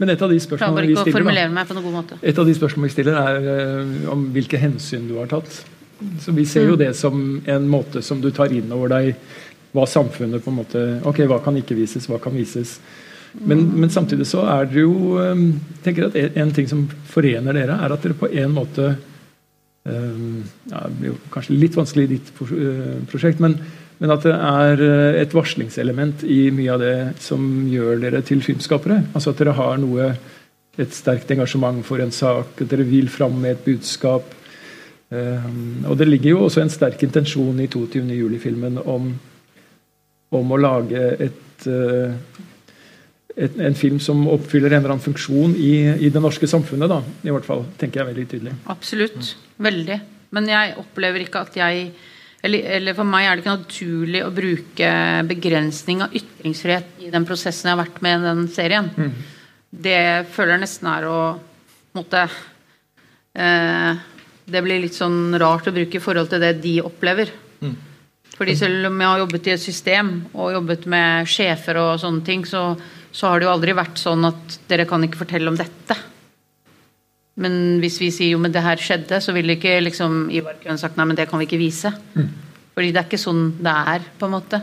[0.00, 3.50] Men et av de spørsmålene vi stiller, da, et av de spørsmålene vi stiller er
[3.54, 5.60] eh, om hvilke hensyn du har tatt.
[6.22, 6.78] Så Vi ser jo Mm.
[6.78, 9.16] det som en måte som du tar inn over deg
[9.74, 12.78] hva samfunnet på en måte Ok, hva kan ikke vises, hva kan vises?
[13.34, 13.80] Men, Mm.
[13.80, 15.34] men samtidig så er det jo eh,
[15.84, 18.96] tenker at en, ting som forener dere, er at dere på en måte
[19.86, 23.58] ja, Det blir jo kanskje litt vanskelig i ditt eh, prosjekt, men,
[23.98, 28.42] men at det er eh, et varslingselement i mye av det som gjør dere til
[28.44, 29.02] filmskapere.
[29.14, 30.10] Altså at dere har noe
[30.78, 34.34] et sterkt engasjement for en sak, at dere vil fram med et budskap.
[35.08, 38.02] Um, og det ligger jo også en sterk intensjon i 22.
[38.12, 39.08] juli-filmen om,
[40.36, 42.12] om å lage et, uh,
[43.38, 45.72] et, en film som oppfyller en eller annen funksjon i,
[46.06, 46.90] i det norske samfunnet.
[46.90, 48.54] Da, I hvert fall, tenker jeg veldig tydelig.
[48.74, 49.34] Absolutt.
[49.62, 49.98] Veldig.
[50.36, 51.90] Men jeg opplever ikke at jeg
[52.38, 54.90] eller, eller for meg er det ikke naturlig å bruke
[55.26, 58.92] begrensning av ytringsfrihet i den prosessen jeg har vært med i den serien.
[59.68, 60.02] Det
[60.34, 61.18] føler jeg nesten er å
[61.98, 62.22] måtte
[63.34, 64.06] eh,
[64.48, 67.34] Det blir litt sånn rart å bruke i forhold til det de opplever.
[68.38, 72.22] Fordi selv om jeg har jobbet i et system og jobbet med sjefer og sånne
[72.26, 72.68] ting, så,
[73.18, 75.96] så har det jo aldri vært sånn at dere kan ikke fortelle om dette.
[77.42, 80.78] Men hvis vi sier jo men det her skjedde, så ville ikke liksom Ivar kunne
[80.78, 81.90] sagt nei, men det kan vi ikke vise.
[82.74, 84.60] Fordi det er ikke sånn det er, på en måte.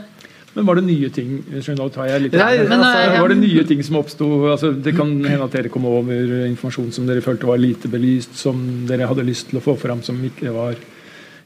[0.56, 3.38] Men var det nye ting Nå tar jeg litt Nei, Men, altså, eh, Var det
[3.42, 4.28] nye ting som oppsto?
[4.54, 8.38] Altså, det kan hende at dere kom over informasjon som dere følte var lite belyst,
[8.40, 10.80] som dere hadde lyst til å få fram, som ikke var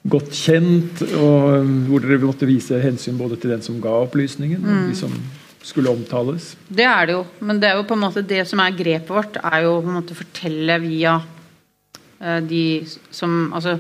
[0.10, 4.92] godt kjent, og hvor dere måtte vise hensyn både til den som ga opplysningen, og
[4.92, 5.16] de som
[5.66, 6.54] skulle omtales.
[6.68, 7.24] Det er det jo.
[7.46, 9.92] Men det er jo på en måte det som er grepet vårt, er jo på
[9.92, 11.16] en måte å fortelle via
[12.20, 12.64] eh, de
[13.12, 13.78] som Altså,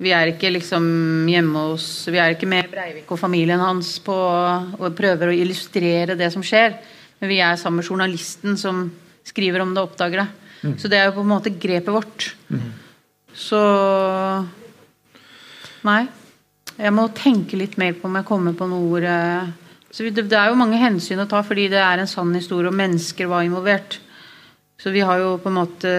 [0.00, 0.84] vi er ikke liksom
[1.28, 6.16] hjemme hos Vi er ikke med Breivik og familien hans på og prøver å illustrere
[6.18, 6.78] det som skjer.
[7.20, 8.86] Men vi er sammen med journalisten som
[9.28, 10.30] skriver om det og oppdager det.
[10.80, 12.30] Så det er jo på en måte grepet vårt.
[13.36, 13.60] Så
[15.86, 16.02] Nei.
[16.80, 19.50] Jeg må tenke litt mer på om jeg kommer på noe ord eh,
[19.90, 22.70] så det, det er jo mange hensyn å ta fordi det er en sann historie,
[22.70, 23.98] og mennesker var involvert.
[24.80, 25.90] Så vi har jo på en måte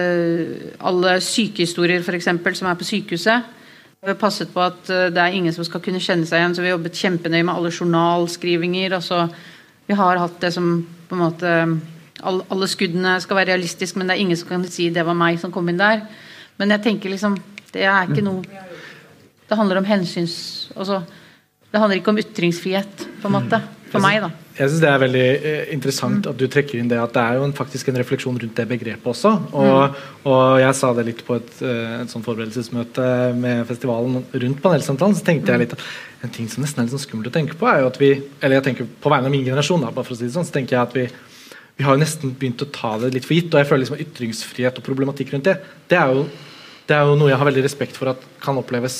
[0.82, 3.50] alle sykehistorier eksempel, som er på sykehuset.
[4.02, 6.56] Vi har passet på at eh, det er ingen som skal kunne kjenne seg igjen,
[6.56, 8.96] så vi har jobbet kjempenøye med alle journalskrivinger.
[8.96, 9.28] Altså,
[9.86, 10.72] vi har hatt det som
[11.06, 11.52] på en måte
[12.22, 15.38] alle skuddene skal være realistiske, men det er ingen som kan si det var meg
[15.42, 16.02] som kom inn der.
[16.58, 17.38] Men jeg tenker liksom
[17.72, 18.42] Det er ikke noe
[19.48, 20.34] Det handler om hensyns...
[20.76, 21.02] Altså,
[21.72, 23.62] det handler ikke om ytringsfrihet, på en måte.
[23.92, 24.30] For meg, da.
[24.56, 27.38] Jeg synes Det er veldig eh, interessant at du trekker inn det at det er
[27.38, 29.32] jo en, faktisk en refleksjon rundt det begrepet også.
[29.52, 34.62] Og, og jeg sa det litt på et, eh, et sånn forberedelsesmøte med festivalen rundt
[34.64, 35.18] panelsamtalen.
[35.18, 35.84] Så tenkte jeg litt at
[36.24, 38.14] en ting som nesten er litt sånn skummelt å tenke på, er jo at vi
[38.40, 40.48] Eller jeg tenker på vegne av min generasjon, da, bare for å si det sånn,
[40.48, 41.06] så tenker jeg at vi
[41.76, 43.50] vi har jo nesten begynt å ta det litt for gitt.
[43.52, 45.56] Og jeg føler liksom ytringsfrihet og problematikk rundt det,
[45.90, 46.26] det er jo,
[46.88, 48.98] det er jo noe jeg har veldig respekt for at kan oppleves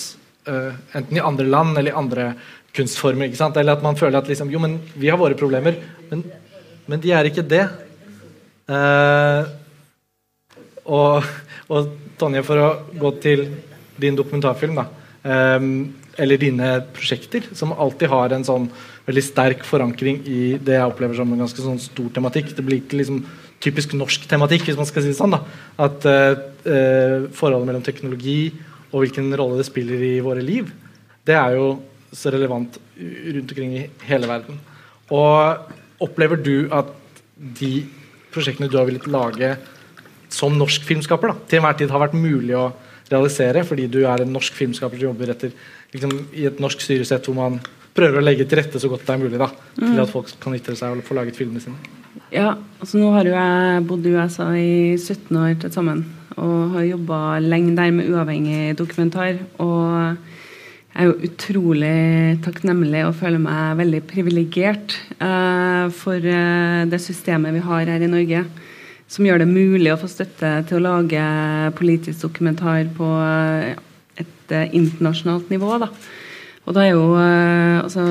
[0.49, 2.33] uh, enten i andre land eller i andre
[2.77, 3.29] kunstformer.
[3.29, 3.57] ikke sant?
[3.61, 5.79] Eller at man føler at liksom, jo, men vi har våre problemer,
[6.11, 6.25] men,
[6.89, 7.67] men de er ikke det.
[8.71, 9.45] Uh,
[10.87, 11.29] og,
[11.69, 13.49] og, Tonje, for å gå til
[14.01, 14.85] din dokumentarfilm, da.
[15.23, 18.67] Um, eller dine prosjekter, som alltid har en sånn
[19.07, 22.53] veldig sterk forankring i det jeg opplever som en ganske sånn stor tematikk.
[22.55, 23.23] Det blir ikke liksom
[23.63, 25.35] typisk norsk tematikk, hvis man skal si det sånn.
[25.35, 25.41] da,
[25.83, 28.53] At uh, forholdet mellom teknologi
[28.93, 30.69] og hvilken rolle det spiller i våre liv,
[31.27, 31.67] det er jo
[32.13, 34.59] så relevant rundt omkring i hele verden.
[35.13, 36.91] Og opplever du at
[37.37, 37.85] de
[38.33, 39.55] prosjektene du har villet lage
[40.33, 42.71] som norsk filmskaper, da, til enhver tid har vært mulig å
[43.13, 45.53] realisere, fordi du er en norsk filmskaper som jobber etter,
[45.93, 47.59] liksom, i et norsk styresett hvor man
[47.93, 50.01] prøver å legge til rette så godt det er mulig da, til mm.
[50.07, 51.77] at folk kan ytre seg og få laget filmene sine.
[52.33, 56.07] Ja, altså nå har jo jeg bodd i USA i 17 år til sammen
[56.41, 59.37] og har jobba lenge der med uavhengig dokumentar.
[59.61, 60.17] og
[60.93, 61.93] jeg er jo utrolig
[62.45, 68.11] takknemlig og føler meg veldig privilegert uh, for uh, det systemet vi har her i
[68.13, 68.43] Norge,
[69.09, 71.23] som gjør det mulig å få støtte til å lage
[71.79, 73.73] politisk dokumentar på uh,
[74.21, 75.79] et internasjonalt nivå.
[75.81, 75.89] Da.
[76.69, 78.05] Og da er jo altså,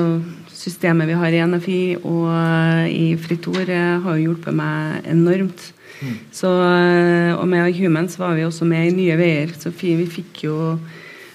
[0.50, 5.68] systemet vi har i NFI og i Fritt Ord, har jo hjulpet meg enormt.
[6.02, 6.18] Mm.
[6.34, 10.58] Så, og med Humans var vi også med i Nye Veier, så vi fikk jo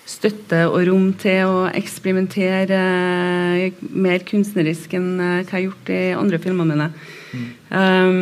[0.07, 5.91] støtte og rom til å eksperimentere eh, mer kunstnerisk enn eh, hva jeg har gjort
[5.91, 6.87] i andre filmene mine.
[7.33, 7.49] Mm.
[7.71, 8.21] Um,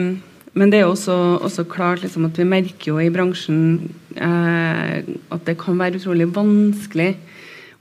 [0.56, 3.60] men det er også, også klart liksom, at vi merker jo i bransjen
[4.18, 7.12] uh, at det kan være utrolig vanskelig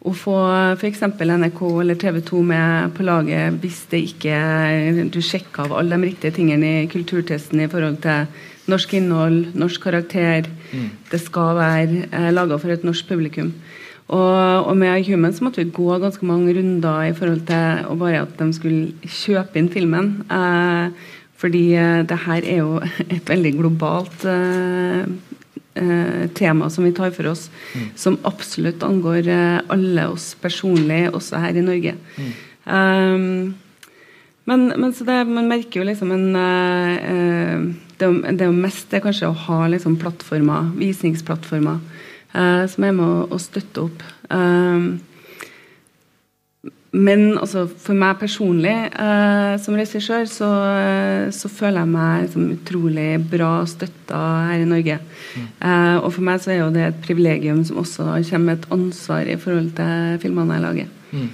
[0.04, 0.34] å få
[0.74, 1.04] f.eks.
[1.06, 4.40] NRK eller TV 2 med på laget hvis det ikke
[5.14, 8.26] du sjekker av alle de riktige tingene i kulturtesten i forhold til
[8.68, 10.50] norsk innhold, norsk karakter.
[10.74, 10.90] Mm.
[11.12, 13.54] Det skal være uh, laga for et norsk publikum.
[14.12, 17.96] Og, og, med Human så måtte vi gå ganske mange runder i forhold til å
[17.96, 20.10] bare at de skulle kjøpe inn filmen.
[20.28, 22.80] Eh, fordi eh, det her er jo
[23.16, 25.08] et veldig globalt eh,
[25.80, 27.48] eh, tema som vi tar for oss.
[27.72, 27.88] Mm.
[27.96, 31.96] Som absolutt angår eh, alle oss personlig, også her i Norge.
[32.20, 32.34] Mm.
[34.44, 39.28] Men, men det, man merker jo liksom en det, det, er jo mest det kanskje
[39.28, 41.80] å ha liksom plattformer, visningsplattformer
[42.34, 44.06] uh, som er med å, støtte opp.
[44.30, 44.94] Uh,
[46.94, 50.50] men altså, for meg personlig uh, som regissør så,
[51.34, 54.20] så, føler jeg meg liksom, utrolig bra støtta
[54.50, 55.00] her i Norge.
[55.34, 55.48] Mm.
[56.04, 59.26] Og for meg så er jo det et privilegium som også kommer med et ansvar
[59.26, 60.92] i forhold til filmene jeg lager.
[61.14, 61.32] Mm.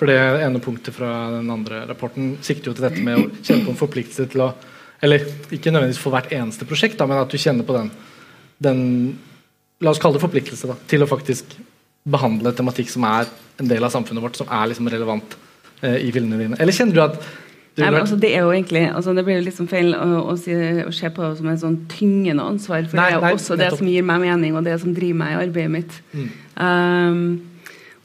[0.00, 3.66] For det ene punktet fra den andre rapporten sikter jo til dette med å kjenne
[3.66, 4.52] på en forpliktelse til å
[5.00, 7.86] Eller ikke nødvendigvis for hvert eneste prosjekt, da, men at du kjenner på den,
[8.60, 8.80] den
[9.80, 11.54] la oss kalle det forpliktelse da, til å faktisk
[12.10, 13.28] behandle tematikk som er
[13.60, 15.36] en del av samfunnet vårt, som er liksom relevant
[15.82, 16.58] eh, i filmene dine?
[16.60, 19.36] Eller kjenner du at du Nei, men altså, det er jo egentlig altså, Det blir
[19.38, 22.82] jo liksom feil å, å, si, å, se på det som en sånn tyngende ansvar,
[22.90, 23.62] for nei, det er jo nei, også nettopp.
[23.62, 26.00] det som gir meg mening, og det som driver meg i arbeidet mitt.
[26.10, 26.32] Mm.
[26.60, 27.20] Um,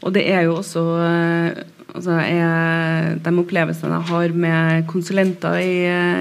[0.05, 1.57] og det er jo også uh,
[1.95, 5.73] altså, jeg, De opplevelsene jeg har med konsulenter i,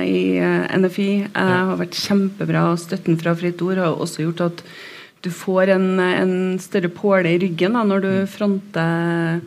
[0.08, 2.64] i uh, NFI, uh, har vært kjempebra.
[2.80, 4.64] Støtten fra Fritt Ord har også gjort at
[5.24, 8.28] du får en, en større påle i ryggen da, når du mm.
[8.30, 9.40] fronter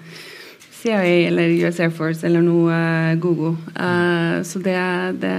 [0.77, 3.55] CIA eller US Air Force eller noe uh, Google.
[3.73, 4.77] Uh, så det,
[5.21, 5.33] det,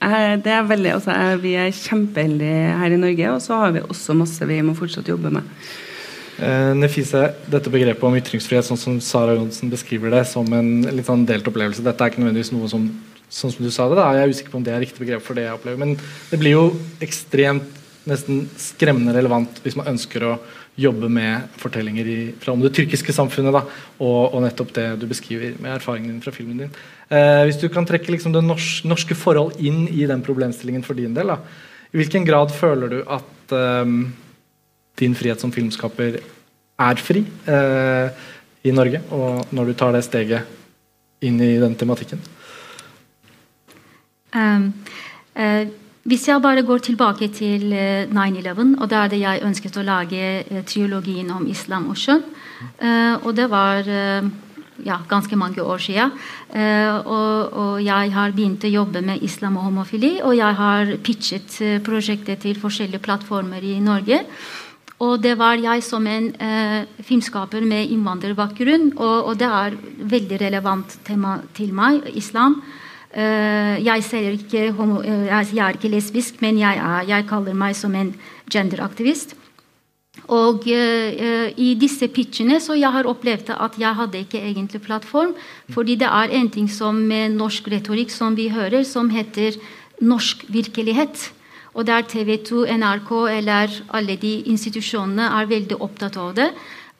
[0.00, 3.74] er, det, er, veldig altså, er, Vi er kjempeheldige her i Norge, og så har
[3.76, 5.56] vi også masse vi må fortsatt jobbe med.
[6.34, 11.08] Uh, Nefise, dette begrepet om ytringsfrihet, sånn som Sara Johnsen beskriver det, som en litt
[11.08, 11.84] sånn delt opplevelse.
[11.84, 12.88] Dette er ikke nødvendigvis noe som
[13.34, 15.22] sånn som du sa det da, Jeg er usikker på om det er riktig begrep
[15.24, 15.80] for det jeg opplever.
[15.80, 15.96] Men
[16.30, 16.66] det blir jo
[17.02, 20.34] ekstremt nesten skremmende relevant hvis man ønsker å
[20.80, 23.62] jobbe med fortellinger i, fra om det tyrkiske samfunnet da,
[24.00, 26.72] og, og, nettopp det du beskriver med erfaringen din fra filmen din.
[27.08, 30.98] Eh, hvis du kan trekke liksom, det norske, norske forhold inn i den problemstillingen for
[30.98, 31.38] din del, da,
[31.94, 33.94] i hvilken grad føler du at eh,
[35.00, 38.26] din frihet som filmskaper er fri eh,
[38.66, 42.20] i Norge, og når du tar det steget inn i den tematikken?
[44.34, 44.72] Um,
[45.38, 47.72] uh hvis jeg bare går tilbake til
[48.12, 52.24] 9-11, og da er det jeg ønsket å lage triologien om islam og kjønn.
[53.24, 53.88] og det var
[54.84, 56.12] ja, ganske mange år siden.
[57.06, 61.56] og, og, jeg har begynt å jobbe med islam og homofili, og jeg har pitchet
[61.84, 64.20] prosjektet til forskjellige plattformer i Norge.
[65.02, 69.76] Og det var jeg som en eh, filmskaper med innvandrerbakgrunn, og, og, det er
[70.14, 72.60] veldig relevant tema til meg, islam.
[73.14, 77.94] Eh, jeg, ikke, eh, jeg, er ikke lesbisk, men jeg, er, jeg, kaller meg som
[77.94, 78.10] en
[78.50, 79.36] genderaktivist.
[80.30, 85.34] Og uh, i disse pitchene så jeg har opplevd at jeg hadde ikke egentlig plattform.
[85.74, 89.58] Fordi det er en ting som med norsk retorikk som vi hører, som heter
[90.00, 91.32] norsk virkelighet.
[91.74, 96.48] Og der TV 2, NRK eller alle de institusjonene er veldig opptatt av det.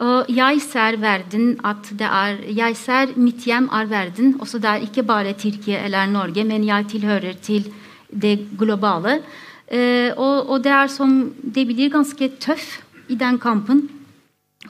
[0.04, 4.36] Og jeg ser verden at det er Jeg ser mitt hjem er verden.
[4.40, 7.72] Også det er ikke bare Tyrkia eller Norge, men jeg tilhører til
[8.10, 9.20] det globale.
[9.68, 13.88] Eh, og, og, det er som Det blir ganske tøff i den kampen.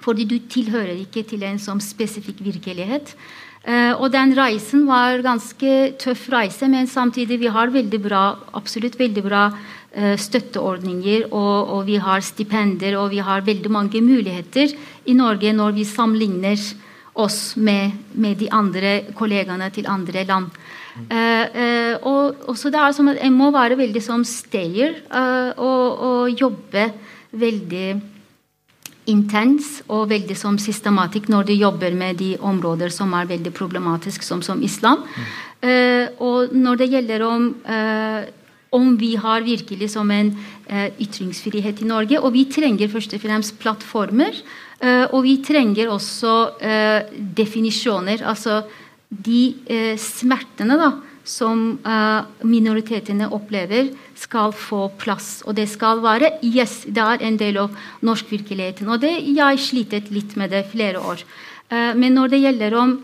[0.03, 3.15] Fordi du tilhører ikke til en sånn spesifikk virkelighet.
[3.65, 8.99] Eh, og den reisen var ganske tøff reise, men samtidig vi har veldig bra, absolutt
[9.01, 9.49] veldig bra
[9.95, 14.73] Eh, støtteordninger, og, og, vi har stipender, og vi har veldig mange muligheter
[15.07, 16.59] i Norge når vi sammenligner
[17.15, 20.49] oss med, med de andre kollegaene til andre land.
[20.95, 21.95] Uh, uh,
[22.47, 26.41] og så det er som at En må være veldig som stayer uh, og, og,
[26.41, 26.85] jobbe
[27.35, 27.89] veldig
[29.11, 34.25] intens og veldig som systematisk når du jobber med de områder som er veldig problematiske,
[34.25, 35.03] som, som islam.
[35.03, 36.23] Mm.
[36.25, 37.45] og når det gjelder om
[38.75, 40.33] om vi har virkelig som en
[40.67, 42.21] eh, ytringsfrihet i Norge.
[42.21, 44.37] Og vi trenger først og fremst plattformer.
[44.81, 48.25] Eh, og vi trenger også eh, definisjoner.
[48.27, 48.63] Altså
[49.09, 50.91] de eh, smertene da,
[51.25, 55.41] som eh, minoritetene opplever, skal få plass.
[55.49, 58.91] Og det skal være Yes, det er en del av norsk virkeligheten.
[58.91, 61.25] Og det, jeg slitet litt med det flere år.
[61.71, 62.99] Eh, men når det gjelder om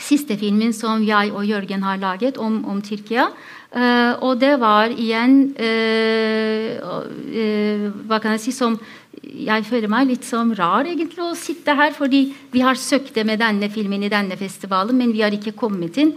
[0.00, 3.28] siste filmen som jeg og Jørgen har laget om, om Tyrkia,
[3.70, 8.74] Uh, og det var igjen uh, uh, Hva kan jeg si som
[9.22, 13.22] Jeg føler meg litt som rar egentlig å sitte her, fordi vi har søkt det
[13.28, 16.14] med denne filmen i denne festivalen, men vi har ikke kommet inn.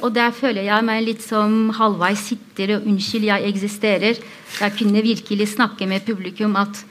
[0.00, 4.22] og der føler jeg meg litt som halvveis sitter og unnskyld, jeg eksisterer.
[4.60, 6.84] Jeg kunne virkelig snakke med publikum at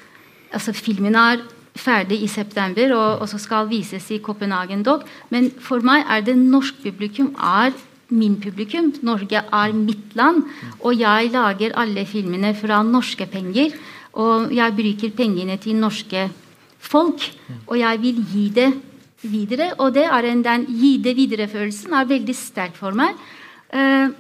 [0.52, 1.42] altså, filmen er
[1.74, 5.08] ferdig i september og, og så skal vises i Copenhagen Dog.
[5.30, 7.74] Men for meg er det norsk publikum er
[8.12, 8.92] min publikum.
[9.08, 10.44] Norge er mitt land.
[10.82, 13.76] Og jeg lager alle filmene fra norske penger.
[14.20, 16.28] Og jeg bruker pengene til norske
[16.82, 17.28] folk.
[17.68, 18.72] Og jeg vil gi det
[19.22, 19.72] videre.
[19.80, 23.16] Og det er en, den gi det videre-følelsen er veldig sterk for meg.
[23.72, 24.12] Uh,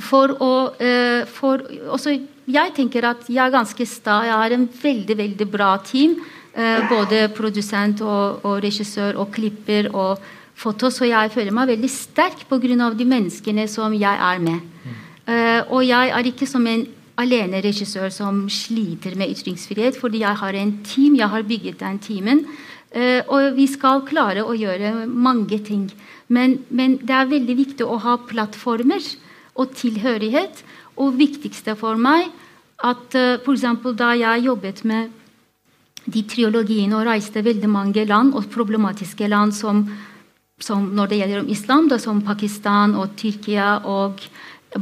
[0.00, 2.16] for å uh, for, også,
[2.50, 4.22] Jeg tenker at jeg er ganske sta.
[4.26, 6.18] Jeg har en veldig, veldig bra team.
[6.50, 10.18] Uh, både produsent og, og regissør og klipper og
[10.60, 12.90] foto, og jeg føler meg veldig sterk pga.
[12.94, 14.60] de menneskene som jeg er med.
[14.60, 14.96] Mm.
[15.30, 16.86] Uh, og jeg er ikke som en
[17.20, 21.98] alene regissør som sliter med ytringsfrihet, fordi jeg har en team, jeg har bygget den
[21.98, 22.44] teamen.
[22.94, 25.90] Uh, og vi skal klare å gjøre mange ting.
[26.28, 29.02] Men, men, det er veldig viktig å ha plattformer
[29.54, 30.64] og tilhørighet.
[31.00, 32.28] Og viktigste for meg
[32.84, 33.64] at uh, f.eks.
[33.96, 35.16] da jeg jobbet med
[36.10, 39.84] de triologiene og reiste veldig mange land, og problematiske land som
[40.60, 44.20] som når det gjelder om islam, da, som Pakistan og Tyrkia og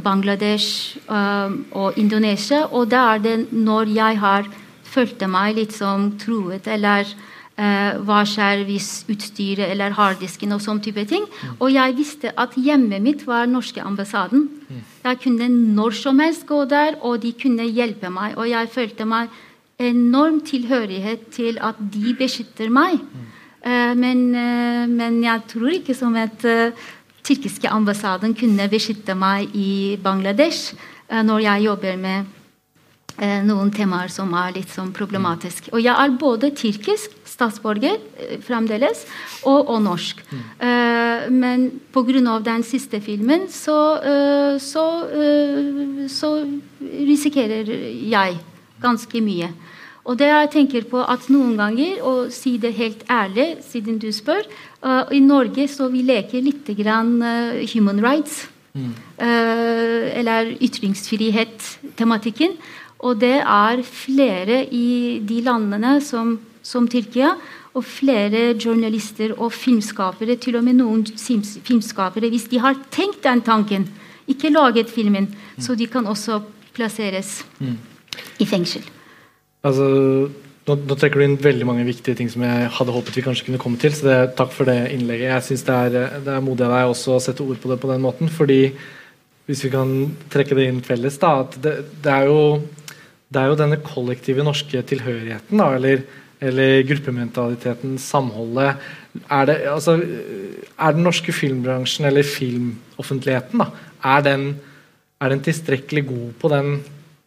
[0.03, 2.65] Bangladesh um, og Indonesia.
[2.67, 4.49] Og da er det når jeg har
[4.89, 10.81] følt meg litt som truet, eller uh, hva skjer hvis utstyret eller harddisken og sånn
[10.83, 11.25] type ting.
[11.25, 11.57] Mm.
[11.57, 14.47] Og jeg visste at hjemmet mitt var norske ambassaden.
[14.69, 14.85] Mm.
[15.07, 18.37] Jeg kunne når som helst gå der, og de kunne hjelpe meg.
[18.37, 19.33] Og jeg følte meg
[19.79, 22.99] enorm tilhørighet til at de beskytter meg.
[23.61, 26.71] Eh, men, eh, men, jeg tror ikke som at uh,
[27.27, 30.77] tyrkiske ambassaden kunne beskytte meg i Bangladesh
[31.09, 32.27] når jeg jobber med
[33.43, 35.71] noen temaer som er litt sånn problematiske.
[35.73, 37.97] Og jeg er både tyrkisk statsborger
[38.45, 39.01] fremdeles
[39.41, 40.21] og, og norsk.
[40.29, 40.43] Mm.
[40.61, 42.37] Uh, men pga.
[42.45, 43.97] den siste filmen så,
[44.61, 44.85] så,
[46.13, 46.31] så
[47.09, 47.73] risikerer
[48.13, 48.39] jeg
[48.79, 49.49] ganske mye.
[50.09, 54.11] Og det jeg tenker på at noen ganger, og si det helt ærlig, siden du
[54.15, 54.41] spør
[54.81, 58.47] uh, I Norge så vi leker litt grann uh, human rights.
[58.73, 58.93] Mm.
[59.21, 62.57] Uh, eller ytringsfrihet-tematikken.
[63.05, 67.37] Og det er flere i de landene som, som Tyrkia,
[67.77, 73.41] og flere journalister og filmskapere, til og med noen filmskapere, hvis de har tenkt den
[73.45, 73.85] tanken
[74.29, 76.41] ikke laget filmen, så de kan også
[76.73, 77.45] plasseres
[78.41, 78.98] i fengsel.
[79.65, 79.85] Altså,
[80.69, 83.47] nå, nå trekker du inn veldig mange viktige ting som jeg hadde håpet vi kanskje
[83.49, 83.91] kunne komme til.
[83.95, 85.33] så det, Takk for det innlegget.
[85.33, 87.79] Jeg synes det, er- det er modig av deg også å sette ord på det
[87.81, 88.29] på den måten.
[88.29, 88.71] fordi
[89.49, 91.73] hvis vi kan trekke det inn felles, da, at det,
[92.05, 92.61] det, er jo,
[93.33, 96.03] det er jo denne kollektive norske tilhørigheten, da, eller,
[96.39, 98.75] eller gruppementaliteten, samholdet
[99.25, 103.71] er, altså, er den norske filmbransjen, eller filmoffentligheten, da,
[104.05, 104.45] er den,
[105.19, 106.69] er den tilstrekkelig god på den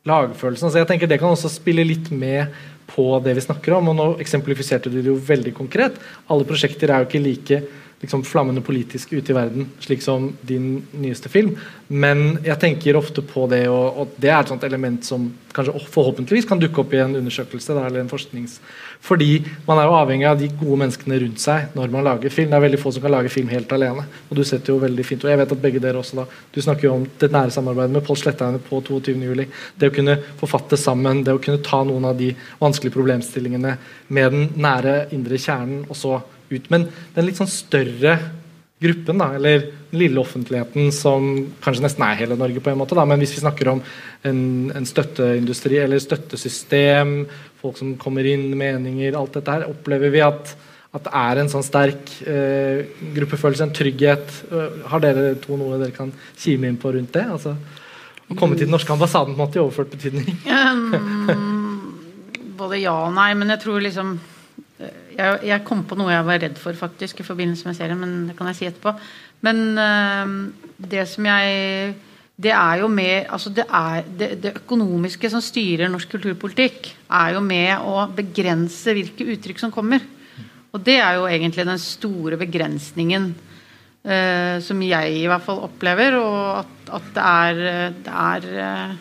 [0.08, 0.68] lagfølelsen?
[0.68, 2.52] Altså, jeg tenker Det kan også spille litt med
[2.92, 3.92] på det vi snakker om.
[3.92, 5.96] og Nå eksemplifiserte du det jo veldig konkret.
[6.28, 7.62] Alle prosjekter er jo ikke like
[8.02, 11.54] liksom, flammende politisk ute i verden, slik som din nyeste film.
[11.86, 15.74] Men jeg tenker ofte på det, og, og det er et sånt element som kanskje
[15.92, 18.58] forhåpentligvis kan dukke opp i en undersøkelse da, eller en forsknings...
[19.02, 22.52] Fordi man er jo avhengig av de gode menneskene rundt seg når man lager film.
[22.52, 24.04] Det er veldig få som kan lage film helt alene.
[24.28, 26.60] Og du setter jo veldig fint, og jeg vet at begge dere også da, Du
[26.62, 29.42] snakker jo om det nære samarbeidet med Pål Sletteine på 22.07.
[29.74, 32.30] Det å kunne forfatte sammen, det å kunne ta noen av de
[32.62, 33.74] vanskelige problemstillingene
[34.06, 36.20] med den nære indre kjernen, og så
[36.52, 36.70] ut.
[36.72, 36.86] Men
[37.16, 38.18] den litt sånn større
[38.82, 41.28] gruppen, da, eller den lille offentligheten som
[41.62, 43.82] kanskje nesten er hele Norge, på en måte da, men hvis vi snakker om
[44.26, 44.40] en,
[44.74, 47.14] en støtteindustri eller støttesystem,
[47.62, 50.54] folk som kommer inn, meninger, alt dette her, opplever vi at,
[50.92, 52.82] at det er en sånn sterk eh,
[53.14, 54.34] gruppefølelse, en trygghet.
[54.50, 57.26] Eh, Har dere to noe dere kan kime inn på rundt det?
[57.38, 57.54] Altså,
[58.28, 60.36] å komme til den norske ambassaden på en måte i overført betydning?
[62.58, 64.16] Både ja og nei, men jeg tror liksom
[65.16, 68.14] jeg, jeg, kom på noe jeg var redd for faktisk i forbindelse med serien, men
[68.28, 68.94] det kan jeg si etterpå.
[69.46, 70.32] Men uh,
[70.78, 71.94] det som jeg
[72.42, 77.34] Det er jo med altså det, er, det, det, økonomiske som styrer norsk kulturpolitikk, er
[77.36, 80.02] jo med å begrense hvilke uttrykk som kommer.
[80.72, 86.16] Og det er jo egentlig den store begrensningen uh, som jeg i hvert fall opplever,
[86.18, 87.62] og at, at det er,
[88.08, 88.96] det er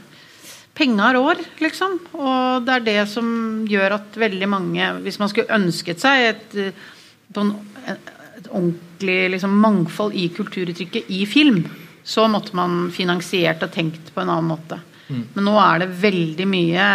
[0.82, 2.00] Penga rår, liksom.
[2.18, 3.28] Og det er det som
[3.70, 10.26] gjør at veldig mange Hvis man skulle ønsket seg et, et ordentlig liksom, mangfold i
[10.34, 11.62] kulturuttrykket i film,
[12.04, 14.80] så måtte man finansiert og tenkt på en annen måte.
[15.12, 15.24] Mm.
[15.36, 16.88] Men nå er det veldig mye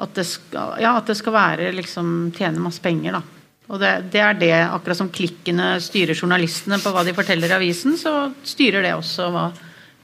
[0.00, 3.22] at det skal, ja, at det skal være liksom tjene masse penger, da.
[3.70, 7.58] Og det, det, er det, akkurat som klikkene styrer journalistene på hva de forteller i
[7.60, 9.46] avisen, så styrer det også hva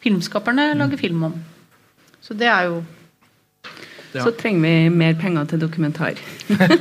[0.04, 1.34] filmskaperne lager film om.
[2.26, 2.82] Så det er jo
[4.16, 4.24] ja.
[4.24, 6.16] Så trenger vi mer penger til dokumentar.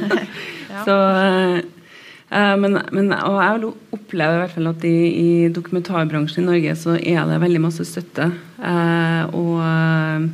[0.85, 6.47] Så uh, men, men, og jeg opplever i hvert fall at i, i, dokumentarbransjen i
[6.47, 8.29] Norge så er det veldig masse støtte.
[8.59, 10.29] Uh, og,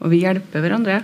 [0.00, 1.02] og, vi hjelper hverandre.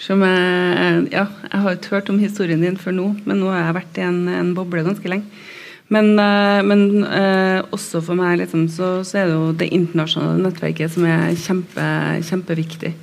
[0.00, 3.68] Som jeg, ja, jeg har ikke hørt om historien din før nå, men nå har
[3.68, 5.44] jeg vært i en, en boble ganske lenge.
[5.92, 10.94] Men, men uh, også for meg liksom, så, så, er det jo det internasjonale nettverket
[10.94, 11.88] som er kjempe,
[12.24, 12.94] kjempeviktig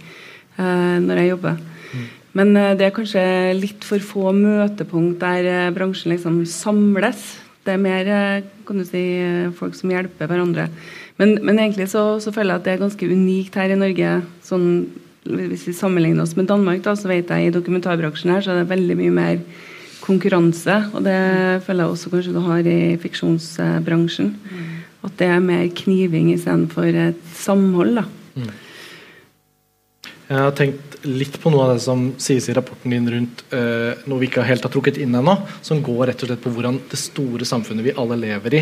[0.58, 1.62] uh, når jeg jobber.
[1.92, 2.08] Mm.
[2.40, 3.22] Men det er kanskje
[3.58, 7.36] litt for få møtepunkt der bransjen liksom samles.
[7.68, 8.12] Det er mer
[8.66, 9.04] kan du si,
[9.60, 10.70] folk som hjelper hverandre.
[11.22, 14.14] Men, men egentlig så, så, føler jeg at det er ganske unikt her i Norge.
[14.46, 14.70] Sånn,
[15.28, 18.62] hvis vi sammenligner oss med Danmark, da, så vet jeg i dokumentarbransjen her så er
[18.64, 19.44] det veldig mye mer
[20.02, 20.78] konkurranse.
[20.96, 21.20] Og det
[21.66, 24.34] føler jeg også kanskje du har i fiksjonsbransjen.
[24.36, 24.68] Mm.
[25.08, 28.02] At det er mer kniving istedenfor et samhold.
[28.02, 28.06] da.
[28.36, 28.52] Mm.
[30.32, 33.98] Jeg har tenkt litt på noe av det som sies i rapporten din rundt uh,
[34.08, 35.34] noe vi ikke helt har trukket inn ennå,
[35.66, 38.56] som går rett og slett på hvordan det store samfunnet vi alle lever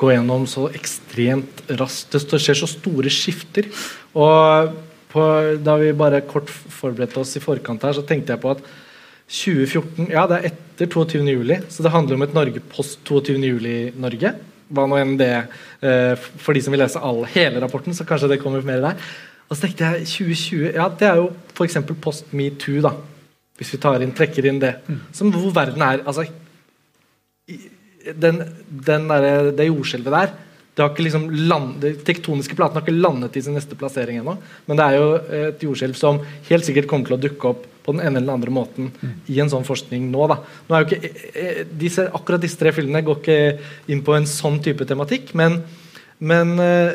[0.00, 2.14] går gjennom så ekstremt raskt.
[2.14, 3.66] Det skjer så store skifter.
[4.14, 4.76] Og
[5.10, 5.24] på,
[5.60, 8.62] da vi bare kort forberedte oss i forkant her, så tenkte jeg på at
[9.30, 11.22] 2014 Ja, det er etter 22.
[11.28, 13.38] juli, så det handler om et Norge post 22.
[13.46, 14.32] juli-Norge.
[14.70, 15.32] Hva nå enn det
[15.82, 19.08] uh, For de som vil lese all, hele rapporten, så kanskje det kommer mer der.
[19.50, 21.80] Og så tenkte jeg 2020 Ja, det er jo f.eks.
[22.02, 22.94] post metoo, da.
[23.60, 24.76] Hvis vi inn, trekker inn det.
[24.86, 25.00] Mm.
[25.12, 26.24] Som hvor verden er altså
[28.16, 28.38] den,
[28.70, 30.38] den der, Det jordskjelvet der
[30.70, 34.20] det har ikke liksom land, De tektoniske platene har ikke landet i sin neste plassering
[34.20, 34.36] ennå.
[34.64, 35.08] Men det er jo
[35.50, 38.36] et jordskjelv som helt sikkert kommer til å dukke opp på den ene eller den
[38.38, 38.90] andre måten
[39.30, 40.26] i en sånn forskning nå.
[40.30, 40.38] da.
[40.68, 43.38] Nå er jo ikke, eh, eh, disse, akkurat disse tre filmene går ikke
[43.92, 45.58] inn på en sånn type tematikk, men,
[46.22, 46.92] men øh,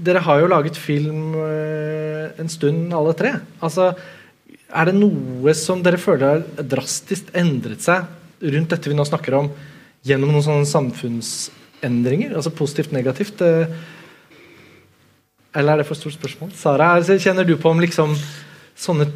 [0.00, 3.34] dere har jo laget film øh, en stund, alle tre.
[3.60, 3.92] Altså,
[4.68, 8.08] er det noe som dere føler har drastisk endret seg
[8.54, 9.52] rundt dette vi nå snakker om,
[10.06, 12.34] gjennom noen sånne samfunnsendringer?
[12.38, 13.42] Altså positivt, negativt?
[15.56, 16.52] Eller er det for stort spørsmål?
[16.54, 18.12] Sara, kjenner du på om liksom
[18.78, 19.08] sånne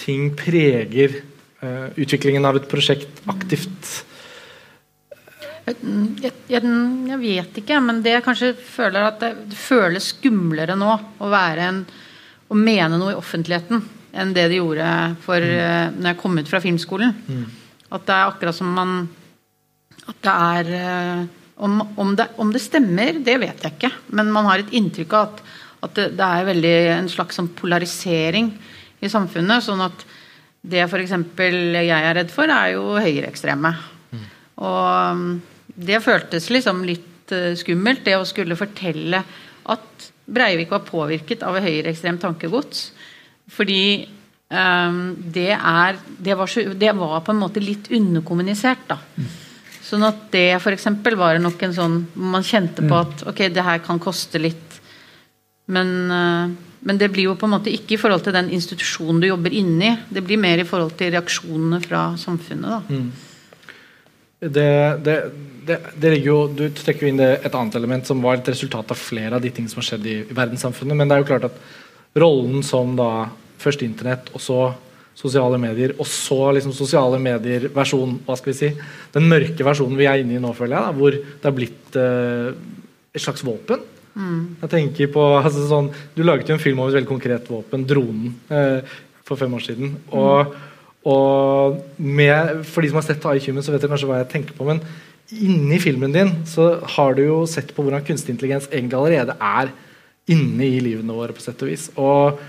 [0.00, 1.20] ting preger
[1.62, 3.90] uh, utviklingen av et prosjekt aktivt?
[5.70, 5.76] Jeg,
[6.50, 10.94] jeg, jeg, vet ikke, men det jeg kanskje føler at det, det føles skumlere nå
[11.20, 11.84] å en
[12.50, 14.86] å mene noe i offentligheten enn det de gjorde
[15.22, 16.00] for mm.
[16.00, 17.12] når jeg kom ut fra filmskolen.
[17.28, 17.44] Mm.
[17.94, 18.94] At det er akkurat som man
[20.10, 21.28] At det er
[21.60, 23.92] om, om, det, om, det, stemmer, det vet jeg ikke.
[24.16, 25.42] Men man har et inntrykk av at,
[25.86, 28.50] at det, det, er veldig en slags sånn polarisering
[29.00, 29.64] i samfunnet.
[29.64, 30.04] Sånn at
[30.60, 31.14] det f.eks.
[31.40, 33.72] jeg er redd for, er jo høyreekstreme.
[34.12, 34.26] Mm.
[34.66, 39.22] Og det føltes liksom litt uh, skummelt, det å skulle fortelle
[39.70, 42.90] at Breivik var påvirket av høyreekstremt tankegods.
[43.50, 44.06] Fordi
[44.52, 49.00] um, det, er, det, var så, det, var på en måte litt underkommunisert, da.
[49.16, 49.30] Mm.
[49.90, 50.86] Sånn at det f.eks.
[51.18, 53.00] var nok en sånn Man kjente på mm.
[53.00, 54.76] at ok, det her kan koste litt.
[55.70, 59.20] Men, uh, men det blir jo på en måte ikke i forhold til den institusjonen
[59.20, 59.90] du jobber inni.
[60.08, 62.88] Det blir mer i forhold til reaksjonene fra samfunnet.
[62.88, 63.10] Mm.
[64.40, 64.70] Det,
[65.04, 65.16] det,
[65.68, 68.96] det, det jo, Du trekker jo inn et annet element som var et resultat av
[68.96, 70.96] flere av de ting som har skjedd i, i, verdenssamfunnet.
[70.96, 71.60] Men det er jo klart at
[72.16, 73.28] rollen som da
[73.60, 74.62] først Internett, og så
[75.20, 78.70] sosiale medier, og så liksom sosiale medier-versjon, hva skal vi si,
[79.12, 81.98] den mørke versjonen vi er inne i nå, føler jeg, da, hvor det har blitt
[82.00, 82.54] uh,
[83.12, 83.82] et slags våpen.
[84.20, 84.40] Mm.
[84.60, 87.86] Jeg tenker på, altså sånn, Du laget jo en film om et veldig konkret våpen,
[87.88, 89.96] dronen, eh, for fem år siden.
[90.12, 90.66] og mm
[91.08, 94.56] og med, For de som har sett AI så vet dere kanskje hva jeg tenker
[94.56, 94.66] på.
[94.68, 94.82] Men
[95.30, 99.70] inni filmen din så har du jo sett på hvordan kunstig intelligens egentlig allerede er
[100.30, 101.32] inne i livene våre.
[101.32, 101.88] på sett Og vis.
[101.96, 102.40] Og,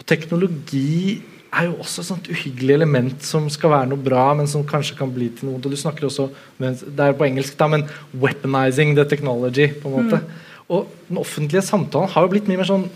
[0.00, 4.46] og teknologi er jo også et sånt uhyggelig element som skal være noe bra, men
[4.46, 7.66] som kanskje kan bli til noe og Du snakker også det er på engelsk da,
[7.66, 9.80] men 'weaponizing the technology'.
[9.82, 10.22] på en måte.
[10.22, 10.30] Mm.
[10.70, 12.86] Og den offentlige samtalen har jo blitt mye mer sånn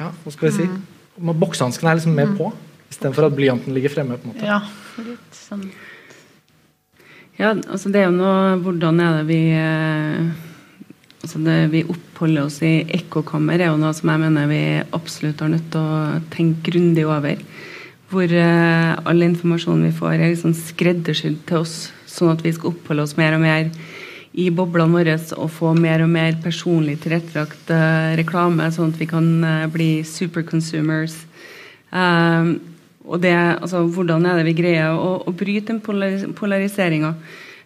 [0.00, 1.32] ja, hva skal vi si, mm.
[1.38, 2.38] Boksehanskene er liksom mer mm.
[2.40, 2.48] på.
[2.90, 4.16] Istedenfor at blyanten ligger fremme.
[4.18, 4.46] på en måte.
[4.48, 4.62] Ja,
[5.04, 5.66] litt sånn.
[7.38, 10.26] Ja, altså det er jo noe Hvordan er det vi eh,
[11.22, 14.62] altså det Vi oppholder oss i ekkokammer, er jo noe som jeg mener vi
[14.92, 17.40] absolutt har nødt til å tenke grundig over.
[18.12, 21.76] Hvor uh, all informasjonen vi får, er liksom skreddersydd til oss,
[22.10, 23.70] sånn at vi skal oppholde oss mer og mer
[24.32, 29.08] i boblene våre og få mer og mer personlig tilrettelagt uh, reklame, sånn at vi
[29.10, 31.18] kan uh, bli superconsumers.
[31.92, 32.56] Uh,
[33.04, 37.16] og det, altså, hvordan er det vi greier å, å bryte den polaris polariseringa?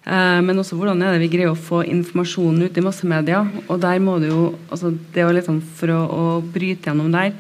[0.06, 3.40] Men også hvordan er det vi greier å få informasjonen ut i massemedia.
[3.66, 7.32] Og der må du jo altså, det var liksom, For å, å, bryte gjennom der,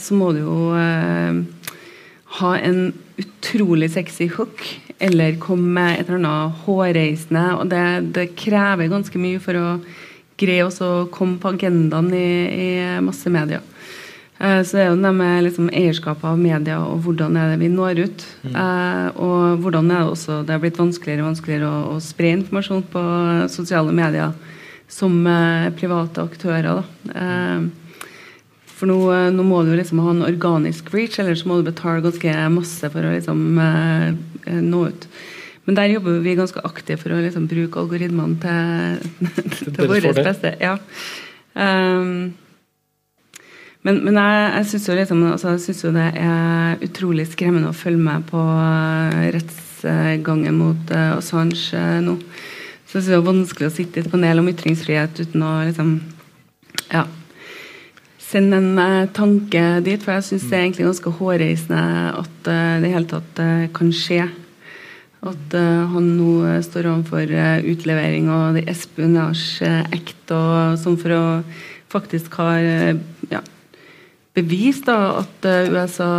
[0.00, 0.56] så må du jo
[2.40, 4.64] ha en utrolig sexy hook.
[4.98, 7.46] Eller komme med et eller annet hårreisende.
[7.60, 9.68] Og det, det krever ganske mye for å
[10.40, 12.68] greie å komme på agendaen i, i
[13.04, 13.62] massemedia.
[14.38, 17.60] Eh, så det er jo det med liksom eierskapet av media og hvordan er det
[17.62, 18.26] vi når ut.
[18.44, 18.58] Mm.
[18.64, 22.34] Eh, og hvordan er det også det er blitt vanskeligere og vanskeligere å, å spre
[22.36, 23.06] informasjon på
[23.52, 24.36] sosiale medier
[24.92, 26.84] som eh, private aktører.
[28.76, 28.98] For nå,
[29.32, 32.90] nå, må du liksom ha en organisk reach, eller så må du betale ganske masse
[32.92, 35.06] for å liksom nå ut.
[35.66, 40.20] Men der jobber vi ganske aktivt for å liksom bruke algoritmene til, til, til vårt
[40.22, 40.52] beste.
[40.62, 40.76] Ja.
[41.56, 42.36] Um,
[43.86, 48.02] men, men jeg, jeg syns jo, liksom, altså, jo, det er utrolig skremmende å følge
[48.02, 52.16] med på uh, rettsgangen mot uh, Assange uh, nå.
[52.86, 55.52] Så jeg synes det er vanskelig å sitte i et panel om ytringsfrihet uten å
[55.66, 55.96] liksom
[56.92, 57.02] ja,
[58.26, 60.02] sende en tanke dit.
[60.02, 61.84] For jeg syns det er egentlig ganske hårreisende
[62.22, 63.40] at det i hele tatt
[63.76, 64.26] kan skje.
[65.26, 67.30] At han nå står overfor
[67.66, 71.24] utlevering og det Espionage Act og sånn for å
[71.90, 73.40] faktisk ha ja,
[74.36, 76.10] bevis da, at eh, USA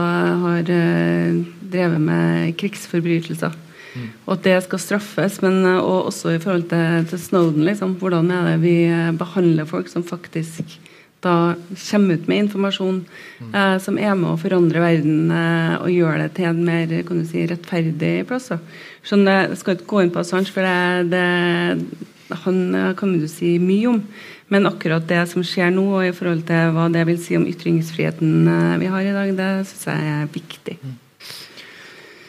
[0.43, 3.55] har drevet med krigsforbrytelser.
[3.97, 4.09] Mm.
[4.25, 5.39] Og at det skal straffes.
[5.43, 7.65] Men og også i forhold til, til, Snowden.
[7.67, 8.77] Liksom, hvordan er det vi
[9.19, 10.77] behandler folk som faktisk
[11.25, 11.55] da
[11.89, 13.53] kommer ut med informasjon mm.
[13.55, 17.27] uh, som er med å forandre verden og gjøre det til en mer kan du
[17.29, 18.51] si, rettferdig plass.
[19.07, 22.57] Sånn, jeg skal ikke gå inn på Assange, for det, det han
[22.99, 24.01] kan du si mye om.
[24.47, 27.47] Men akkurat det som skjer nå, og i forhold til hva det vil si om
[27.49, 30.77] ytringsfriheten eh, vi har i dag, det syns jeg er viktig.
[30.79, 30.95] Mm.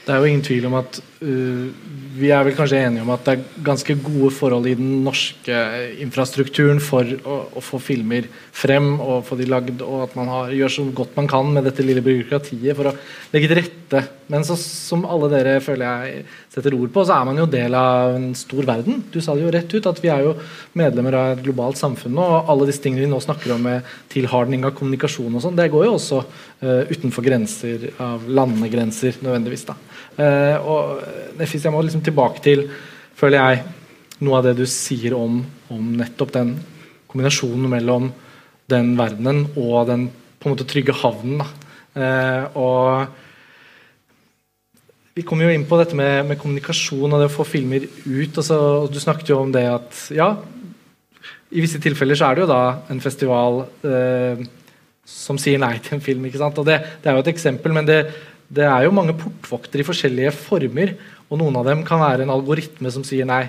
[0.07, 3.33] Det er jo ingen tvil om at vi er vel kanskje enige om at det
[3.35, 5.63] er ganske gode forhold i den norske
[6.05, 10.53] infrastrukturen for å, å få filmer frem og få de lagd, og at man har,
[10.55, 12.95] gjør så godt man kan med dette lille byråkratiet for å
[13.33, 14.05] legge til rette.
[14.31, 16.23] Men så, som alle dere føler jeg
[16.55, 19.03] setter ord på, så er man jo del av en stor verden.
[19.11, 20.37] Du sa det jo rett ut, at vi er jo
[20.79, 23.91] medlemmer av et globalt samfunn nå, og alle disse tingene vi nå snakker om med
[24.13, 29.67] tilhardning av kommunikasjon og sånn, det går jo også uh, utenfor grenser av landegrenser nødvendigvis.
[29.73, 29.79] da.
[30.19, 32.67] Uh, og Nefis, jeg må liksom tilbake til
[33.19, 33.63] føler jeg,
[34.23, 35.41] noe av det du sier om,
[35.75, 36.57] om nettopp den
[37.11, 38.11] kombinasjonen mellom
[38.71, 40.09] den verdenen og den
[40.39, 41.43] på en måte trygge havnen.
[41.99, 43.09] Eh, og
[45.19, 48.39] vi kommer jo inn på dette med, med, kommunikasjon og det å få filmer ut.
[48.39, 48.59] Altså,
[48.93, 50.31] du snakket jo om det at ja,
[51.49, 52.63] i visse tilfeller så er det jo da
[52.93, 54.45] en festival eh,
[55.09, 56.29] som sier nei til en film.
[56.29, 56.61] ikke sant?
[56.61, 58.03] Og Det, det er jo et eksempel, men det,
[58.49, 60.95] det er jo mange portvoktere i forskjellige former.
[61.29, 63.45] Og noen av dem kan være en algoritme som sier nei.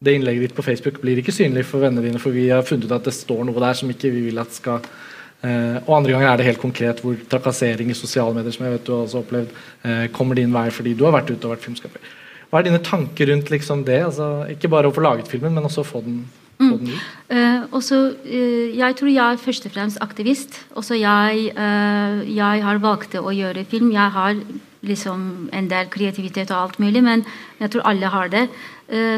[0.00, 2.86] Det innlegget ditt på Facebook blir ikke synlig for vennene dine, for vi har funnet
[2.86, 6.14] ut at det står noe der som ikke vi vil at skal eh, Og andre
[6.14, 9.04] ganger er det helt konkret hvor trakassering i sosiale medier som jeg vet du har
[9.04, 9.52] også opplevd,
[9.84, 12.16] eh, kommer din vei fordi du har vært ute og vært filmskaper.
[12.50, 14.00] Hva er dine tanker rundt liksom det?
[14.06, 16.22] Altså, ikke bare å få laget filmen, men også få den
[16.60, 16.90] Mm.
[17.32, 20.58] Uh, også, uh, jeg tror jeg er først og fremst aktivist.
[20.78, 23.92] Også jeg, uh, jeg har valgt å gjøre film.
[23.92, 24.36] Jeg har
[24.82, 27.24] liksom en del kreativitet og alt mulig, men
[27.60, 28.48] jeg tror alle har det.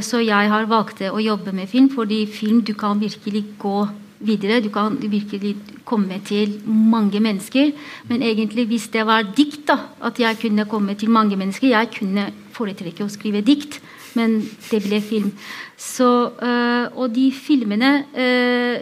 [0.03, 3.87] så jeg har valgt å jobbe med film, fordi film du kan virkelig gå
[4.21, 4.61] videre.
[4.61, 7.71] Du kan virkelig komme til mange mennesker.
[8.09, 11.91] Men egentlig hvis det var dikt, da, at jeg kunne komme til mange mennesker Jeg
[11.99, 13.81] kunne foretrekke å skrive dikt
[14.19, 14.41] men
[14.71, 15.33] det ble film.
[15.83, 16.09] Så,
[16.39, 18.77] uh, og de filmene uh,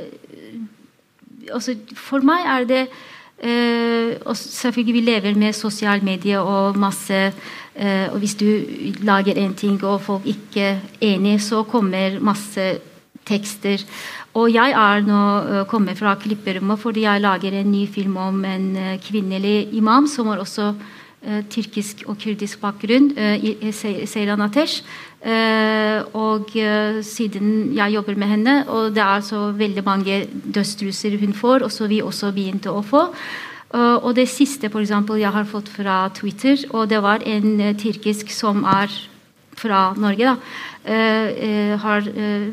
[1.51, 7.33] altså For meg er det uh, og Selvfølgelig vi lever med sosiale medier og masse
[7.81, 8.45] og Hvis du
[9.07, 12.64] lager en ting og folk ikke er enig, så kommer masse
[13.24, 13.81] tekster.
[14.35, 15.20] Og jeg er nå
[15.70, 20.43] kommet fra klipperommet fordi jeg lager en ny film om en kvinnelig imam som har
[20.43, 20.74] også
[21.49, 23.14] tyrkisk og kurdisk bakgrunn,
[23.72, 24.83] Seyran Atesh.
[25.20, 30.22] Uh, og uh, siden jeg jobber med henne, og det er så veldig mange
[30.54, 33.02] dødstruser hun får, og så vi også begynte å få.
[33.68, 37.76] Uh, og det siste for eksempel, jeg har fått fra Twitter, og det var en
[37.76, 38.88] tyrkisk som er
[39.60, 40.36] fra Norge, da,
[41.82, 42.06] har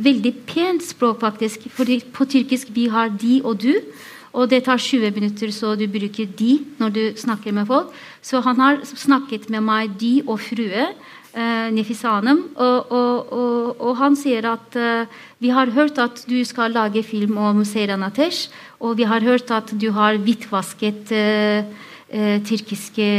[0.03, 1.70] veldig pent språk, faktisk.
[1.72, 3.72] For på tyrkisk vi har de og du.
[4.36, 7.95] Og det tar 20 minutter, så du bruker de når du snakker med folk.
[8.22, 10.89] Så han har snakket med meg de og frue
[11.34, 12.44] eh, Nefisanem.
[12.56, 17.04] Og, og, og, og, han sier at eh, vi har hørt at du skal lage
[17.04, 18.50] film om Seyran Atesh,
[18.80, 21.64] og vi har hørt at du har hvitvasket eh,
[22.08, 23.10] eh tyrkiske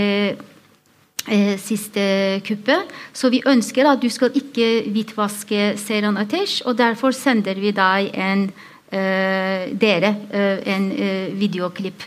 [1.28, 2.94] eh, siste kuppet.
[3.12, 8.10] Så vi ønsker at du skal ikke hvitvaske Seyran Atesh, og derfor sender vi deg
[8.14, 8.50] en
[8.88, 10.14] dere
[10.64, 10.84] en
[11.36, 12.02] videoklipp.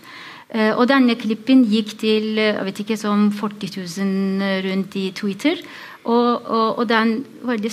[0.50, 3.70] og denne klippen gikk til jeg vet ikke, som 40
[4.02, 5.62] 000 rundt i Twitter.
[6.04, 7.72] Og, og, og det er en veldig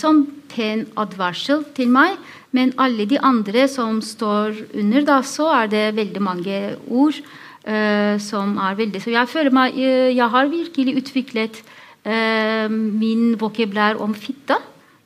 [0.53, 2.17] pen advarsel til meg.
[2.57, 6.59] Men alle de andre som står under, da, så er det veldig mange
[6.89, 11.61] ord uh, som er veldig Så jeg føler meg uh, Jeg har virkelig utviklet
[12.09, 14.57] uh, min vokabulær om fitte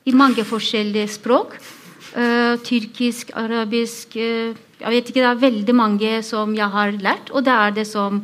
[0.05, 1.55] i mange forskjellige språk.
[2.13, 7.53] tyrkisk, arabisk Jeg vet ikke, det er veldig mange som jeg har lært, og det
[7.53, 8.19] er det som,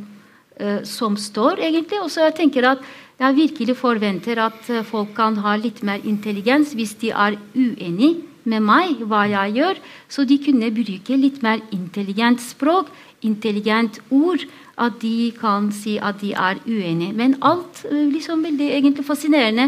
[0.84, 2.02] som står, egentlig.
[2.04, 2.84] Og så jeg tenker at
[3.20, 8.13] jeg virkelig forventer at eh, folk kan ha litt mer intelligens hvis de er uenig
[8.49, 12.88] med meg hva jeg gjør, så de kunne bruke litt mer intelligent språk,
[13.22, 14.47] intelligent ord.
[14.80, 17.11] At de kan si at de er uenige.
[17.11, 19.67] Men alt eh, liksom veldig egentlig fascinerende.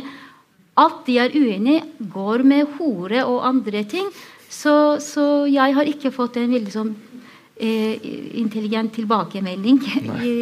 [0.80, 4.08] Alt de er uenige, går med hore og andre ting.
[4.48, 6.96] Så, så jeg har ikke fått en veldig sånn
[7.62, 9.82] intelligent tilbakemelding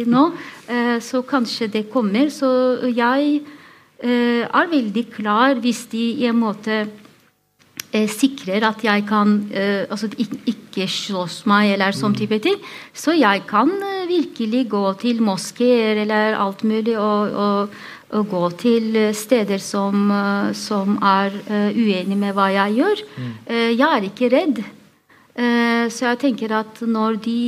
[0.08, 0.24] nå.
[0.68, 2.30] Eh, så kanskje det kommer.
[2.32, 2.48] Så
[2.88, 3.42] jeg
[4.00, 6.80] eh, er veldig klar hvis de i en måte
[7.92, 12.58] eh, sikrer at jeg kan eh, altså ikke slåss meg eller sånn type ting.
[12.96, 18.44] Så jeg kan eh, virkelig gå til moskeer eller alt mulig og, og, og, gå
[18.64, 20.08] til steder som,
[20.56, 21.36] som er
[21.76, 23.02] uenig med hva jeg gjør.
[23.14, 23.32] Mm.
[23.76, 24.62] jeg er ikke redd.
[25.36, 27.40] Eh, så jeg tenker at når de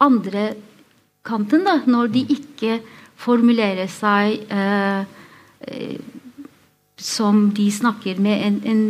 [0.00, 0.54] andre
[1.26, 2.80] kanten, da, når de ikke
[3.20, 5.04] formulerer seg eh,
[5.68, 6.00] eh,
[7.00, 8.82] som de snakker med en, en,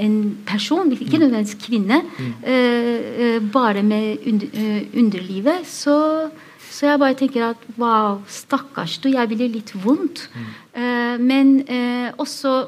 [0.00, 0.16] en
[0.48, 1.24] person, ikke mm.
[1.24, 2.32] nødvendigvis kvinne, mm.
[2.44, 6.30] eh, bare med under, underlivet, så,
[6.70, 10.28] så jeg bare tenker at wow, stakkars du, jeg ville litt vondt.
[10.34, 10.50] Mm.
[10.82, 12.62] Eh, men eh, også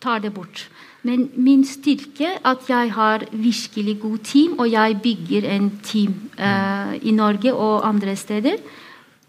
[0.00, 0.68] tar det bort.
[1.08, 6.14] Men min styrke er at jeg har virkelig god team, og jeg bygger en team
[6.36, 8.56] uh, i Norge og andre steder.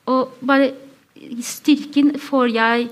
[0.05, 0.71] Og bare
[1.41, 2.87] styrken får jeg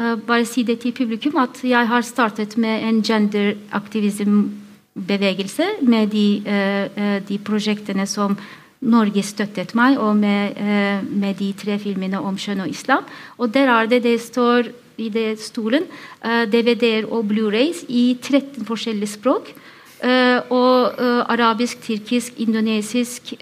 [0.00, 6.42] uh, bare si det til publikum at jeg har startet med en genderaktivismbevegelse med de,
[6.44, 8.36] uh, de prosjektene som
[8.80, 10.54] Norge støttet meg, og med,
[11.10, 13.02] med, de tre filmene om kjønn og islam.
[13.38, 14.62] Og der er det det står
[14.98, 15.86] i det stolen.
[16.22, 19.52] Uh, DVD-er og Blu-rays i 13 forskjellige språk.
[19.98, 23.32] Uh, og uh, arabisk, tyrkisk, indonesisk,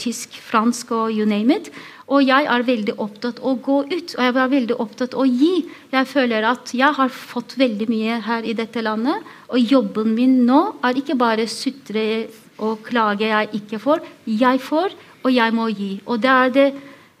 [0.00, 1.72] tysk, fransk og you name it.
[2.10, 5.68] Og jeg er veldig opptatt å gå ut, og jeg er veldig opptatt å gi.
[5.92, 10.40] Jeg føler at jeg har fått veldig mye her i dette landet, og jobben min
[10.48, 12.26] nå er ikke bare sutre
[12.58, 14.02] og klage jeg ikke får.
[14.26, 15.92] Jeg får, og jeg må gi.
[16.06, 16.66] Og det er det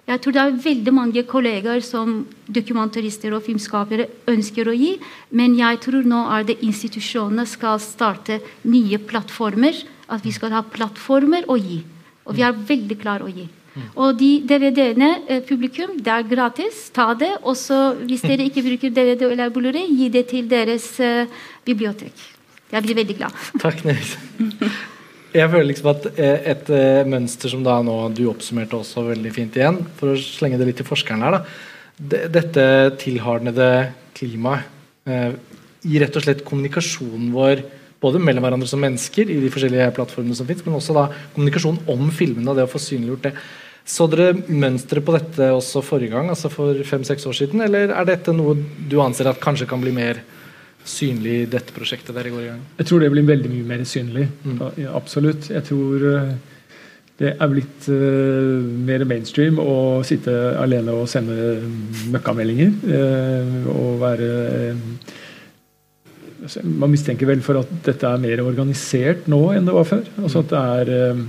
[0.08, 4.94] jeg tror det er veldig mange kollegaer som dokumentarister og filmskapere ønsker å gi,
[5.36, 9.76] men jeg tror nå er det institusjonene skal starte nye plattformer.
[10.10, 11.78] At vi skal ha plattformer å gi.
[12.26, 13.46] Og vi er veldig klare å gi.
[13.94, 16.90] Og de DVD-ene, eh, publikum, det er gratis.
[16.90, 17.30] Ta det.
[17.42, 21.26] Og så, hvis dere ikke bruker DVD eller Blu-ray, gi det til deres uh,
[21.64, 22.12] bibliotek.
[22.70, 23.44] Jeg blir veldig glad.
[23.62, 24.16] Takk, Nils.
[25.30, 29.32] Jeg føler liksom at eh, et, et mønster som da nå du oppsummerte også veldig
[29.34, 32.24] fint igjen, for å slenge det litt til forskeren her, da.
[32.32, 32.64] Dette
[32.98, 33.68] tilhardnede
[34.16, 34.66] klimaet
[35.06, 35.36] eh,
[35.86, 37.62] i rett og slett kommunikasjonen vår
[38.00, 41.82] både mellom hverandre som mennesker i de forskjellige plattformene som finnes, men også da kommunikasjon
[41.92, 43.34] om filmene og det å få synliggjort det.
[43.90, 48.08] Så dere mønsteret på dette også forrige gang, altså for fem-seks år siden, eller er
[48.08, 48.56] dette noe
[48.88, 50.22] du anser at kanskje kan bli mer
[50.86, 52.62] synlig i dette prosjektet dere går i gang?
[52.78, 54.28] Jeg tror det blir veldig mye mer synlig.
[54.44, 54.62] Mm.
[54.80, 55.50] Ja, absolutt.
[55.52, 56.30] Jeg tror uh,
[57.20, 61.58] det er blitt uh, mer mainstream å sitte alene og sende
[62.14, 62.72] møkkameldinger.
[62.86, 64.30] Uh, og være
[66.42, 70.08] altså, Man mistenker vel for at dette er mer organisert nå enn det var før.
[70.22, 71.28] Altså at det er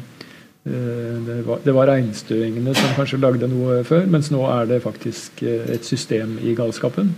[0.62, 5.42] det var, det var regnstøingene som kanskje lagde noe før, mens nå er det faktisk
[5.42, 7.16] et system i galskapen.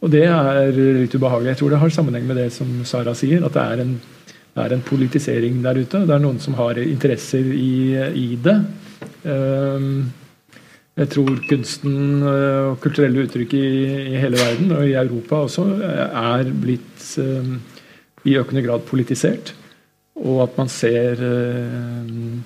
[0.00, 1.52] Og det er litt ubehagelig.
[1.52, 3.92] Jeg tror det har sammenheng med det som Sara sier, at det er en,
[4.56, 6.04] det er en politisering der ute.
[6.08, 8.56] Det er noen som har interesser i, i det.
[9.28, 10.08] Ehm,
[11.00, 13.66] jeg tror kunsten og kulturelle uttrykk i,
[14.10, 17.58] i, hele verden, og i Europa også, er blitt ehm,
[18.24, 19.52] i økende grad politisert.
[20.20, 22.40] Og at man ser ehm,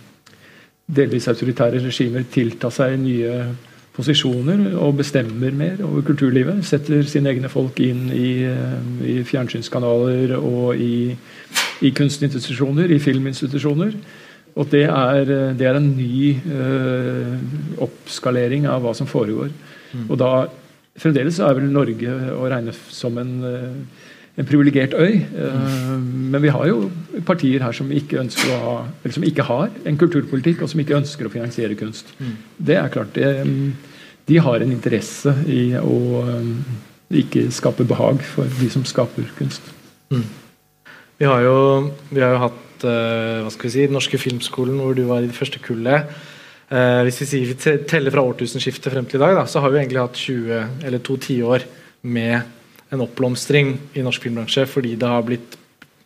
[0.91, 3.39] delvis autoritære regimer tilta seg nye
[3.95, 6.65] posisjoner og bestemmer mer over kulturlivet.
[6.67, 8.77] Setter sine egne folk inn i, eh,
[9.07, 11.15] i fjernsynskanaler og i,
[11.81, 13.95] i, kunstinstitusjoner, i filminstitusjoner.
[14.55, 17.33] Og det er, det er en ny uh,
[17.83, 19.49] oppskalering av hva som foregår.
[19.91, 20.05] Mm.
[20.07, 20.35] Og da
[20.95, 24.04] Fremdeles er vel Norge å regne som en, uh,
[24.35, 25.20] en privilegert øy.
[25.35, 26.89] Uh, men vi har jo
[27.26, 30.82] partier her som ikke, ønsker å ha, eller som ikke har en kulturpolitikk, og som
[30.82, 32.11] ikke ønsker å finansiere kunst.
[32.18, 32.35] Mm.
[32.70, 33.30] Det er klart det,
[34.28, 36.57] de har en interesse i å um,
[37.14, 39.70] ikke skape behag for de som skaper kunst.
[40.11, 40.26] Mm.
[41.20, 41.57] Vi, har jo,
[42.11, 45.22] vi, har jo, hatt uh, hva skal vi si, Den norske filmskolen, hvor du var
[45.22, 46.11] i det første kullet.
[46.74, 49.78] Hvis vi, sier, vi teller fra årtusenskiftet frem til i dag, da, så har vi
[49.78, 51.62] egentlig hatt 20 eller to tiår
[52.09, 52.41] med
[52.95, 55.59] en oppblomstring i norsk filmbransje fordi det har blitt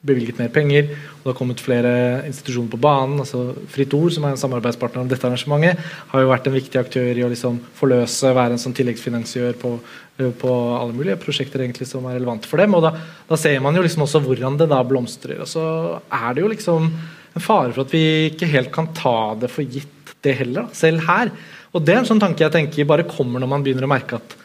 [0.07, 1.93] bevilget mer penger, og det har kommet flere
[2.29, 3.19] institusjoner på banen.
[3.19, 5.81] altså Fritt Ord, som er en samarbeidspartner om dette arrangementet,
[6.13, 9.75] har jo vært en viktig aktør i å liksom forløse, være en sånn tilleggsfinansiør på,
[10.19, 12.75] eh, på, alle mulige prosjekter egentlig som er relevante for dem.
[12.79, 12.95] og da,
[13.29, 15.43] da, ser man jo liksom også hvordan det da blomstrer.
[15.43, 15.67] og Så
[15.99, 16.91] er det jo liksom
[17.35, 20.75] en fare for at vi ikke helt kan ta det for gitt, det heller, da,
[20.75, 21.31] selv her.
[21.75, 24.19] Og det er en sånn tanke jeg tenker bare kommer når man begynner å merke
[24.19, 24.39] at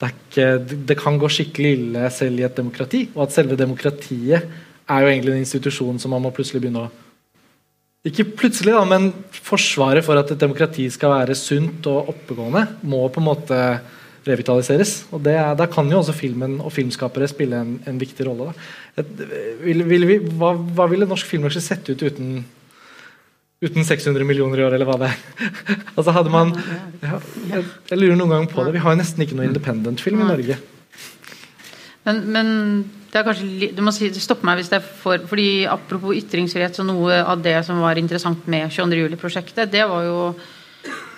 [0.00, 0.48] det, ikke,
[0.88, 4.48] det kan gå skikkelig ille selv i et demokrati, og at selve demokratiet
[4.90, 6.90] er jo egentlig en institusjon som man må plutselig begynne å
[8.08, 9.10] Ikke plutselig, da, men
[9.44, 13.58] forsvaret for at et demokrati skal være sunt og oppegående, må på en måte
[14.24, 15.04] revitaliseres.
[15.12, 18.54] og det, Da kan jo også filmen og filmskapere spille en, en viktig rolle.
[19.64, 22.44] Vil, vil vi, hva, hva, ville norsk filmbransje sett ut uten,
[23.60, 25.48] uten 600 millioner i år, eller hva det er?
[25.96, 26.54] altså hadde man,
[27.04, 27.18] ja,
[27.50, 28.74] jeg, jeg, lurer noen gang på det.
[28.76, 30.56] Vi har nesten ikke noe independent-film i Norge.
[32.08, 32.54] Men, men
[33.12, 36.78] det er kanskje, du må si, stoppe meg hvis det er for fordi Apropos ytringsfrihet,
[36.78, 39.02] så noe av det som var interessant med 22.
[39.04, 40.16] juli-prosjektet, det var jo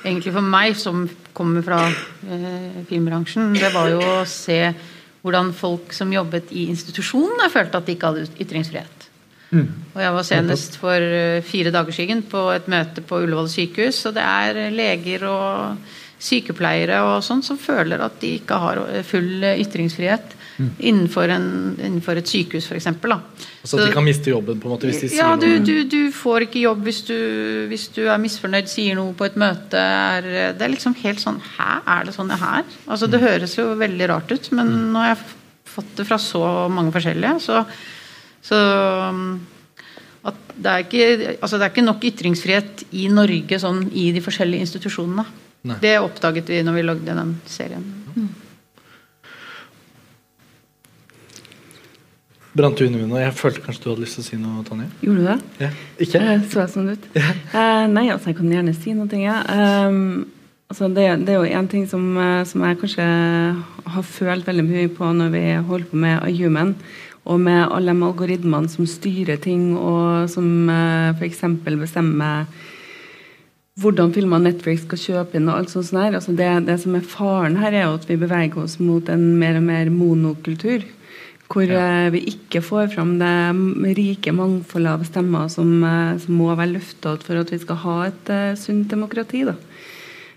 [0.02, 1.04] egentlig for meg, som
[1.36, 4.58] kommer fra eh, filmbransjen, det var jo å se
[5.22, 9.01] hvordan folk som jobbet i institusjonene, følte at de ikke hadde ytringsfrihet.
[9.52, 9.66] Mm.
[9.92, 14.04] Og Jeg var senest for uh, fire dager siden på et møte på Ullevål sykehus.
[14.08, 15.90] Og det er leger og
[16.22, 18.78] sykepleiere og sånn som føler at de ikke har
[19.08, 20.38] full ytringsfrihet
[20.78, 21.46] innenfor, en,
[21.80, 22.88] innenfor, et sykehus, f.eks.
[23.64, 25.62] Så at de kan miste jobben på en måte hvis de sier ja, du, noe?
[25.66, 27.16] Du, du får ikke jobb hvis du,
[27.70, 29.78] hvis du, er misfornøyd, sier noe på et møte.
[29.80, 30.28] Er,
[30.58, 32.66] det er liksom helt sånn Hæ, er det sånn det her?
[32.86, 33.26] Altså, det mm.
[33.28, 35.00] høres jo veldig rart ut, men mm.
[35.00, 35.22] har jeg
[35.72, 37.62] fått det fra så mange forskjellige, så,
[38.42, 38.58] så
[40.22, 44.22] at det er, ikke, altså det er ikke nok ytringsfrihet i Norge sånn i de
[44.22, 45.24] forskjellige institusjonene.
[45.66, 45.78] Nei.
[45.82, 47.84] Det oppdaget vi når vi lagde den serien.
[48.14, 48.30] Mm.
[52.52, 53.16] brant du med.
[53.22, 54.88] Jeg følte kanskje du hadde lyst til å si noe, Tonje?
[55.00, 55.38] Gjorde du det?
[55.64, 55.70] Ja.
[56.04, 56.20] Ikke?
[56.20, 57.08] Eh, Så jeg sånn ut?
[57.52, 59.20] Eh, nei, altså, jeg kan gjerne si noe.
[59.20, 59.38] Ja.
[59.88, 60.26] Um,
[60.72, 63.06] altså, det, det er jo én ting som, eh, som jeg kanskje
[63.94, 66.76] har følt veldig mye på når vi holder på med Human,
[67.22, 71.44] og med alle de algoritmene som styrer ting, og som uh, f.eks.
[71.68, 72.46] bestemmer
[73.80, 75.48] hvordan filmer Netflix skal kjøpe inn.
[75.48, 76.16] og alt sånt her.
[76.18, 79.30] Altså det, det som er faren her, er jo at vi beveger oss mot en
[79.40, 80.84] mer og mer monokultur.
[81.52, 82.08] Hvor ja.
[82.08, 83.32] vi ikke får fram det
[83.98, 87.96] rike mangfoldet av stemmer som, eh, som må være løfta for at vi skal ha
[88.06, 89.44] et uh, sunt demokrati.
[89.44, 89.56] da.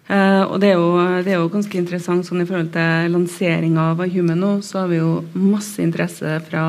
[0.05, 3.89] Eh, og det er, jo, det er jo ganske interessant sånn i forhold til lanseringa
[3.93, 6.65] av Human nå, så har vi jo masse interesse fra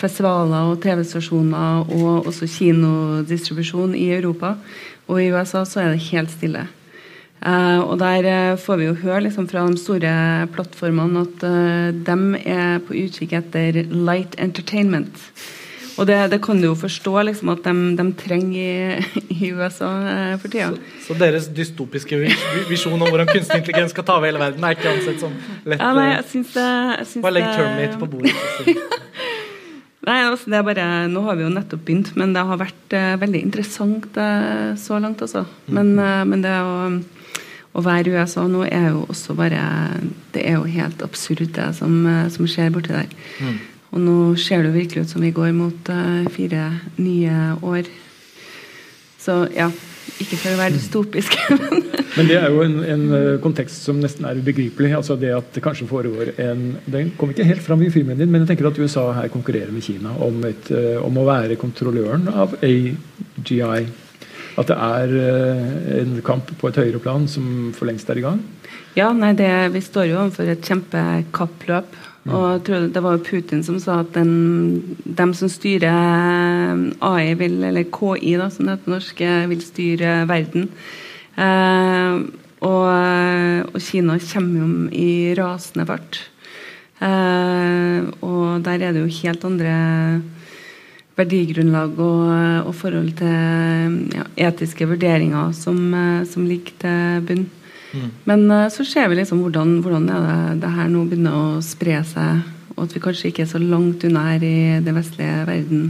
[0.00, 4.54] festivaler og TV-stasjoner og også kinodistribusjon i Europa.
[5.08, 6.66] Og i USA så er det helt stille.
[7.40, 10.10] Uh, og der eh, får vi jo høre liksom, fra de store
[10.52, 15.22] plattformene at uh, de er på utkikk etter light entertainment.
[16.00, 19.90] Og det, det kan du jo forstå liksom, at de, de trenger i, i USA
[20.08, 20.70] eh, for tida.
[21.04, 22.22] Så deres dystopiske
[22.70, 25.36] visjon om hvordan kunstig intelligens skal ta over hele verden, er ikke ansett som
[25.68, 25.76] lett?
[25.76, 28.32] Ja, nei, eh, jeg synes det, jeg synes Bare legg Terminate på bordet.
[30.00, 32.94] Nei, altså det er bare, Nå har vi jo nettopp begynt, men det har vært
[32.96, 35.20] uh, veldig interessant uh, så langt.
[35.20, 35.44] altså.
[35.68, 36.86] Men, uh, men det å,
[37.76, 39.60] å være i USA nå er jo også bare
[40.32, 42.00] Det er jo helt absurd, det som,
[42.32, 43.12] som skjer borti der.
[43.90, 46.66] Og nå ser det virkelig ut som vi går mot eh, fire
[47.02, 47.36] nye
[47.66, 47.88] år.
[49.20, 49.66] Så ja,
[50.22, 53.98] ikke for å være dystopisk, men Men det er jo en, en eh, kontekst som
[54.02, 54.92] nesten er ubegripelig.
[54.96, 58.30] altså Det at det kanskje foregår en Den kom ikke helt fram i filmen din,
[58.30, 61.58] men jeg tenker at USA her konkurrerer med Kina om, et, eh, om å være
[61.58, 63.88] kontrolløren av AGI.
[64.58, 65.12] At det er
[66.00, 68.40] en kamp på et høyere plan som for lengst er i gang.
[68.98, 71.94] Ja, nei, det, vi står jo overfor et kjempekappløp.
[72.28, 75.88] Og jeg tror det var jo Putin som sa at den, dem som styrer
[77.00, 80.68] AI, vil, eller KI, da, som det heter på norsk, eh, vil styre verden.
[81.40, 82.18] Eh,
[82.60, 82.90] og,
[83.72, 86.20] og Kina kommer jo i rasende fart.
[87.00, 89.72] Eh, og der er det jo helt andre
[91.16, 92.28] verdigrunnlag og,
[92.68, 97.48] og forhold til ja, etiske vurderinger som, eh, som ligger til bunn.
[98.28, 101.62] Men uh, så ser vi liksom hvordan, hvordan er det, det her nå begynner å
[101.64, 102.44] spre seg,
[102.76, 105.88] og at vi kanskje ikke er så langt unna her i den vestlige verden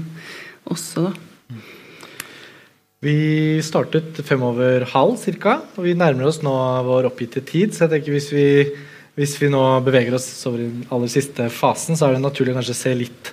[0.71, 1.17] også, da.
[3.01, 6.53] Vi startet fem over halv cirka, og vi nærmer oss nå
[6.85, 7.73] vår oppgitte tid.
[7.73, 8.49] Så jeg tenker hvis vi,
[9.17, 12.53] hvis vi nå beveger oss over i den aller siste fasen, så er det naturlig
[12.53, 13.31] å kanskje se litt,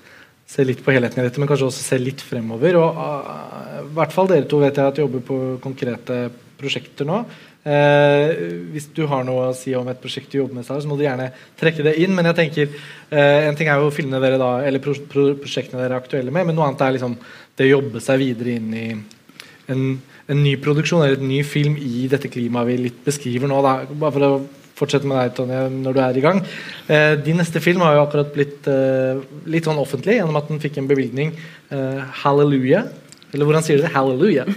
[0.47, 2.79] se litt på helheten i dette, men kanskje også se litt fremover.
[2.79, 6.21] Og uh, i hvert fall dere to vet jeg at jobber på konkrete
[6.57, 7.19] prosjekter nå.
[7.67, 8.29] Eh,
[8.71, 11.03] hvis du har noe å si om et prosjekt du jobber med, så må du
[11.03, 12.13] gjerne trekke det inn.
[12.15, 12.75] Men jeg tenker,
[13.11, 16.31] eh, en ting er jo filmene dere da, eller pro pro prosjektene dere er aktuelle
[16.31, 17.17] med, men noe annet er liksom
[17.57, 18.87] det å jobbe seg videre inn i
[19.67, 19.81] en,
[20.27, 23.59] en ny produksjon eller et ny film i dette klimaet vi litt beskriver nå.
[23.65, 23.73] Da.
[23.91, 24.31] Bare for å
[24.77, 26.43] fortsette med deg, Tonje, når du er i gang.
[26.87, 30.61] Eh, din neste film har jo akkurat blitt eh, litt sånn offentlig gjennom at den
[30.63, 31.33] fikk en bevilgning.
[31.73, 33.06] Eh, 'Hallelujah'.
[33.33, 33.91] Eller hvordan sier du det?
[33.95, 34.45] Halleluja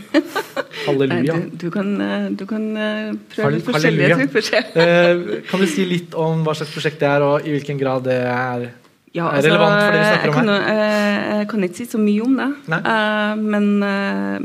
[0.61, 1.35] Nei, Halleluja.
[1.37, 4.31] du, du kan, eh, du kan eh, prøve Hall- forskjellige halleluja.
[4.31, 7.81] for Eh, kan du si litt om hva slags prosjekt det er, og i hvilken
[7.81, 8.69] grad det er
[9.13, 10.51] Ja, er relevant for det vi snakker om her?
[10.51, 12.49] Jeg eh, jeg kan ikke si så mye om det.
[12.71, 12.79] Nei.
[12.93, 13.67] Eh, men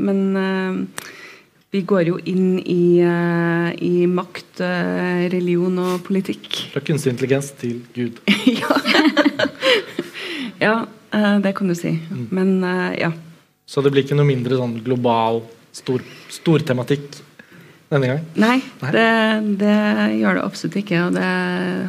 [0.08, 1.04] men eh,
[1.76, 4.62] vi går jo inn i, eh, i makt,
[5.32, 6.62] religion og politikk.
[6.72, 8.18] Fra kunstig intelligens til Gud.
[8.62, 8.78] ja,
[10.62, 10.74] ja
[11.12, 11.92] eh, det kan du si.
[12.10, 12.26] Mm.
[12.30, 12.54] Men
[12.98, 13.12] ja.
[13.66, 15.42] Så det blir ikke noe mindre sånn global,
[15.74, 17.18] stor, stor tematikk
[17.90, 18.22] denne gang?
[18.38, 18.90] Nei, Nei.
[18.94, 19.06] Det,
[19.60, 19.74] det
[20.20, 21.00] gjør det absolutt ikke.
[21.06, 21.26] Og det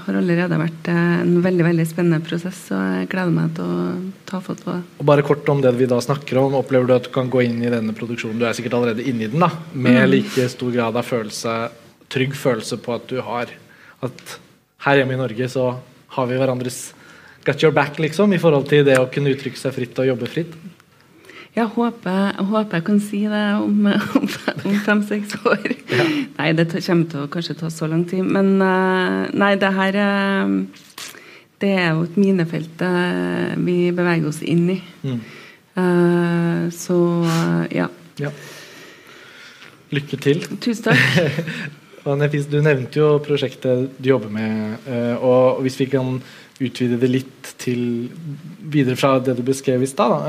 [0.06, 3.88] har allerede vært eh, en veldig veldig spennende prosess, og jeg gleder meg til å
[4.30, 4.82] ta fatt på det.
[5.02, 6.58] Og bare kort om det vi da snakker om.
[6.60, 9.26] Opplever du at du kan gå inn i denne produksjonen, du er sikkert allerede inne
[9.26, 10.12] i den, da, med Mm.
[10.14, 11.56] like stor grad av følelse,
[12.14, 13.50] trygg følelse på at du har
[14.06, 14.38] At
[14.86, 15.64] her hjemme i Norge så
[16.14, 16.92] har vi hverandres
[17.44, 20.30] got your back, liksom, i forhold til det å kunne uttrykke seg fritt og jobbe
[20.30, 20.54] fritt?
[21.58, 23.88] Jeg håper, jeg håper jeg kan si det om,
[24.20, 25.64] om, fem-seks år.
[26.38, 28.28] Nei, det kommer til å kanskje ta så lang tid.
[28.30, 30.51] Men eh, nei, det her eh,
[31.58, 34.78] Det er jo et minefelt eh, vi beveger oss inn i.
[35.01, 35.20] Mm.
[36.74, 36.95] Så
[37.70, 37.86] ja.
[38.18, 38.32] Ja.
[39.93, 40.45] Lykke til.
[40.62, 41.03] Tusen takk.
[42.08, 44.86] Du nevnte jo prosjektet du jobber med,
[45.20, 46.22] og hvis vi kan
[46.64, 47.82] utvide det litt til
[48.64, 50.24] videre fra det du beskrev i stad.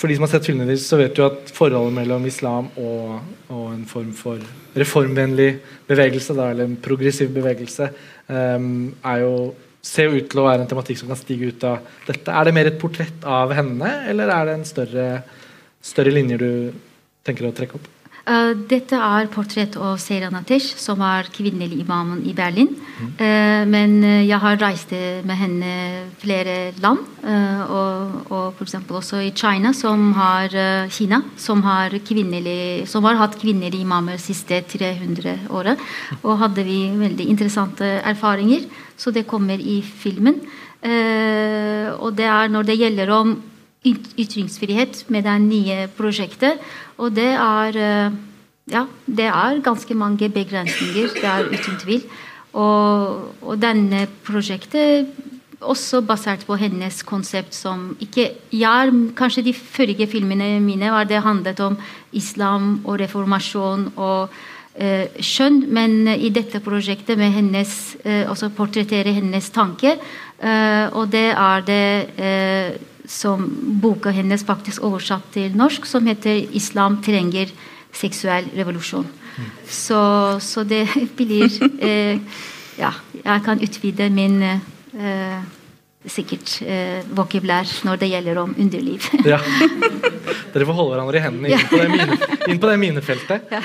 [0.00, 3.18] For de som har sett filmene deres, så vet du at forholdet mellom islam og,
[3.52, 4.40] og en form for
[4.80, 5.50] reformvennlig
[5.90, 7.90] bevegelse, da, eller en progressiv bevegelse,
[8.32, 9.34] um, er jo
[9.84, 12.32] ser jo ut til å være en tematikk som kan stige ut av dette.
[12.32, 15.06] Er det mer et portrett av henne, eller er det en større,
[15.84, 16.52] større linjer du
[17.24, 17.88] tenker å trekke opp?
[18.28, 22.68] Uh, dette er portrett av Seyran Atesh, som er kvinnelig imamen i Berlin.
[22.76, 23.12] Mm.
[23.16, 24.92] Uh, men uh, jeg har reist
[25.24, 25.72] med henne
[26.20, 27.00] flere land,
[27.70, 28.76] og, og f.eks.
[28.88, 30.52] også i China, som har,
[30.92, 31.94] Kina, som har,
[32.88, 35.80] som har hatt kvinnelige imamer de siste 300 året.
[36.22, 38.66] Og hadde vi veldig interessante erfaringer,
[38.96, 40.40] så det kommer i filmen.
[42.00, 43.36] og det er når det gjelder om
[43.84, 46.60] ytringsfrihet med det nye prosjektet.
[46.98, 48.18] Og det er eh,
[48.70, 51.14] ja, det er ganske mange begrensninger.
[51.16, 52.04] Det er uten tvil.
[52.52, 55.10] Og, og denne prosjektet
[55.60, 61.20] også basert på hennes konsept som ikke ja, Kanskje de forrige filmene mine var det
[61.22, 61.76] handlet om
[62.16, 64.32] islam og reformasjon og
[64.74, 67.74] eh, skjønn, men i dette prosjektet med hennes
[68.04, 69.98] eh, også portrettere hennes tanke,
[70.40, 71.84] eh, og det er det
[72.16, 72.80] eh,
[73.10, 73.46] som
[73.82, 77.50] boka hennes faktisk oversatt til norsk, som heter 'Islam trenger
[77.92, 79.06] seksuell revolusjon'.
[79.36, 79.50] Mm.
[79.66, 80.02] Så,
[80.40, 80.86] så, det
[81.18, 81.50] blir
[81.82, 82.18] eh,
[82.78, 82.92] Ja,
[83.24, 85.42] jeg kan utvide min eh,
[86.08, 89.04] sikkert eh, vokabulær når det gjelder om underliv.
[89.32, 89.40] ja.
[90.54, 92.16] Dere får holde hverandre i hendene inn på det, mine,
[92.48, 93.52] inn på det minefeltet.
[93.52, 93.60] Ja.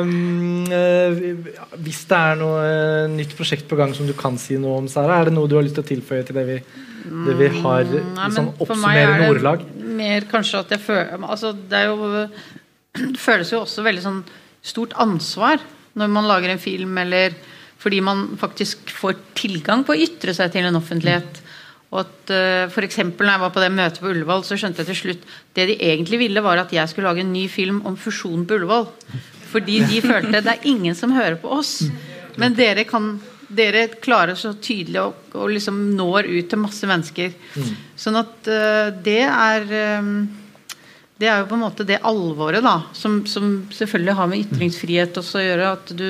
[0.00, 4.58] Um, uh, hvis det er noe uh, nytt prosjekt på gang som du kan si
[4.58, 6.58] noe om, Sara, er det noe du har lyst til å tilføye til det vi
[7.06, 9.64] det vi har mm, liksom, oppsummerende ordelag?
[9.96, 11.96] Mer kanskje at jeg føler altså, Det jo
[13.14, 14.22] det føles jo også veldig sånn
[14.66, 15.60] stort ansvar
[15.96, 17.32] når man lager en film, eller
[17.80, 21.38] fordi man faktisk får tilgang på å ytre seg til en offentlighet.
[21.94, 24.82] Og at uh, for eksempel, når jeg var på det møtet på Ullevål, så skjønte
[24.82, 25.24] jeg til slutt
[25.56, 28.58] Det de egentlig ville, var at jeg skulle lage en ny film om fusjon på
[28.58, 28.90] Ullevål.
[29.52, 31.78] Fordi de følte det er ingen som hører på oss.
[32.36, 33.14] Men dere kan
[33.48, 37.34] dere klarer så tydelig og, og liksom når ut til masse mennesker.
[37.54, 37.70] Mm.
[37.98, 39.68] Sånn at uh, det er
[40.00, 40.16] um,
[41.16, 45.16] Det er jo på en måte det alvoret da som, som selvfølgelig har med ytringsfrihet
[45.16, 45.70] også å gjøre.
[45.78, 46.08] At du,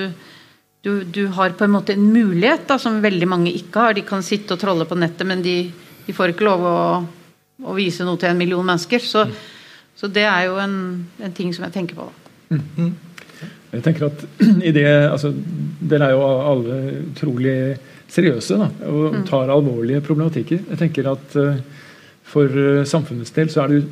[0.83, 3.95] du, du, har på en måte en mulighet da som veldig mange ikke har.
[3.95, 5.61] De kan sitte og trolle på nettet, men de,
[6.09, 6.79] de får ikke lov å,
[7.63, 8.99] å, vise noe til en million mennesker.
[8.99, 9.93] Så, mm.
[9.95, 10.79] så det er jo en,
[11.23, 12.09] en, ting som jeg tenker på.
[12.11, 12.59] da.
[12.59, 12.95] Mm.
[13.77, 14.25] Jeg tenker at
[14.69, 15.33] i det, altså,
[15.87, 16.77] Dere er jo alle
[17.13, 17.57] utrolig
[18.11, 19.25] seriøse da, og mm.
[19.29, 20.63] tar alvorlige problematikker.
[20.73, 21.59] Jeg tenker at uh,
[22.27, 23.83] For uh, samfunnets del så er det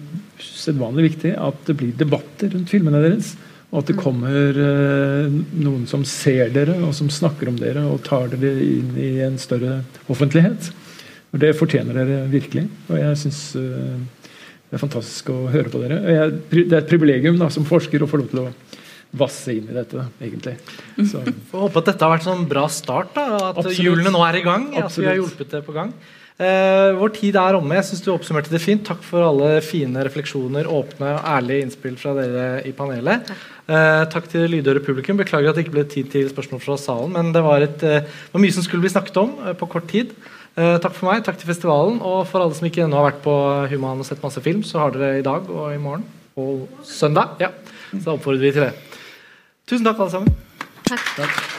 [0.40, 3.34] usedvanlig viktig at det blir debatter rundt filmene deres.
[3.70, 4.00] Og at det mm.
[4.00, 8.96] kommer uh, noen som ser dere, og som snakker om dere og tar dere inn
[8.98, 10.72] i en større offentlighet.
[11.34, 12.68] Og Det fortjener dere virkelig.
[12.88, 16.00] Og jeg syns det er fantastisk å høre på dere.
[16.10, 18.52] Jeg, det er et privilegium da, som forsker å få lov til å
[19.14, 20.56] vasse inn i dette, egentlig.
[20.98, 21.22] Så.
[21.52, 23.14] Får håpe at dette har vært en sånn bra start.
[23.14, 23.80] da, At Absolutt.
[23.80, 24.68] hjulene nå er i gang.
[24.74, 24.90] Absolutt.
[24.90, 25.94] At vi har hjulpet det på gang.
[26.34, 27.76] Eh, vår tid er omme.
[27.78, 28.82] Jeg synes du oppsummerte det fint.
[28.86, 33.30] Takk for alle fine refleksjoner, åpne og ærlige innspill fra dere i panelet.
[33.70, 35.20] Eh, takk til lydhøre publikum.
[35.20, 38.02] Beklager at det ikke ble tid til spørsmål fra salen, men det var, et, eh,
[38.34, 40.10] var mye som skulle bli snakket om eh, på kort tid.
[40.56, 42.02] Eh, takk for meg, takk til festivalen.
[42.02, 43.36] Og for alle som ikke ennå har vært på
[43.70, 46.02] Human og sett masse film, så har dere i dag og i morgen
[46.36, 47.38] og søndag.
[47.38, 47.50] Ja,
[47.94, 48.74] så oppfordrer vi til det.
[49.66, 50.36] Tusen takk, alle sammen.
[50.82, 51.00] Takk.
[51.16, 51.54] takk.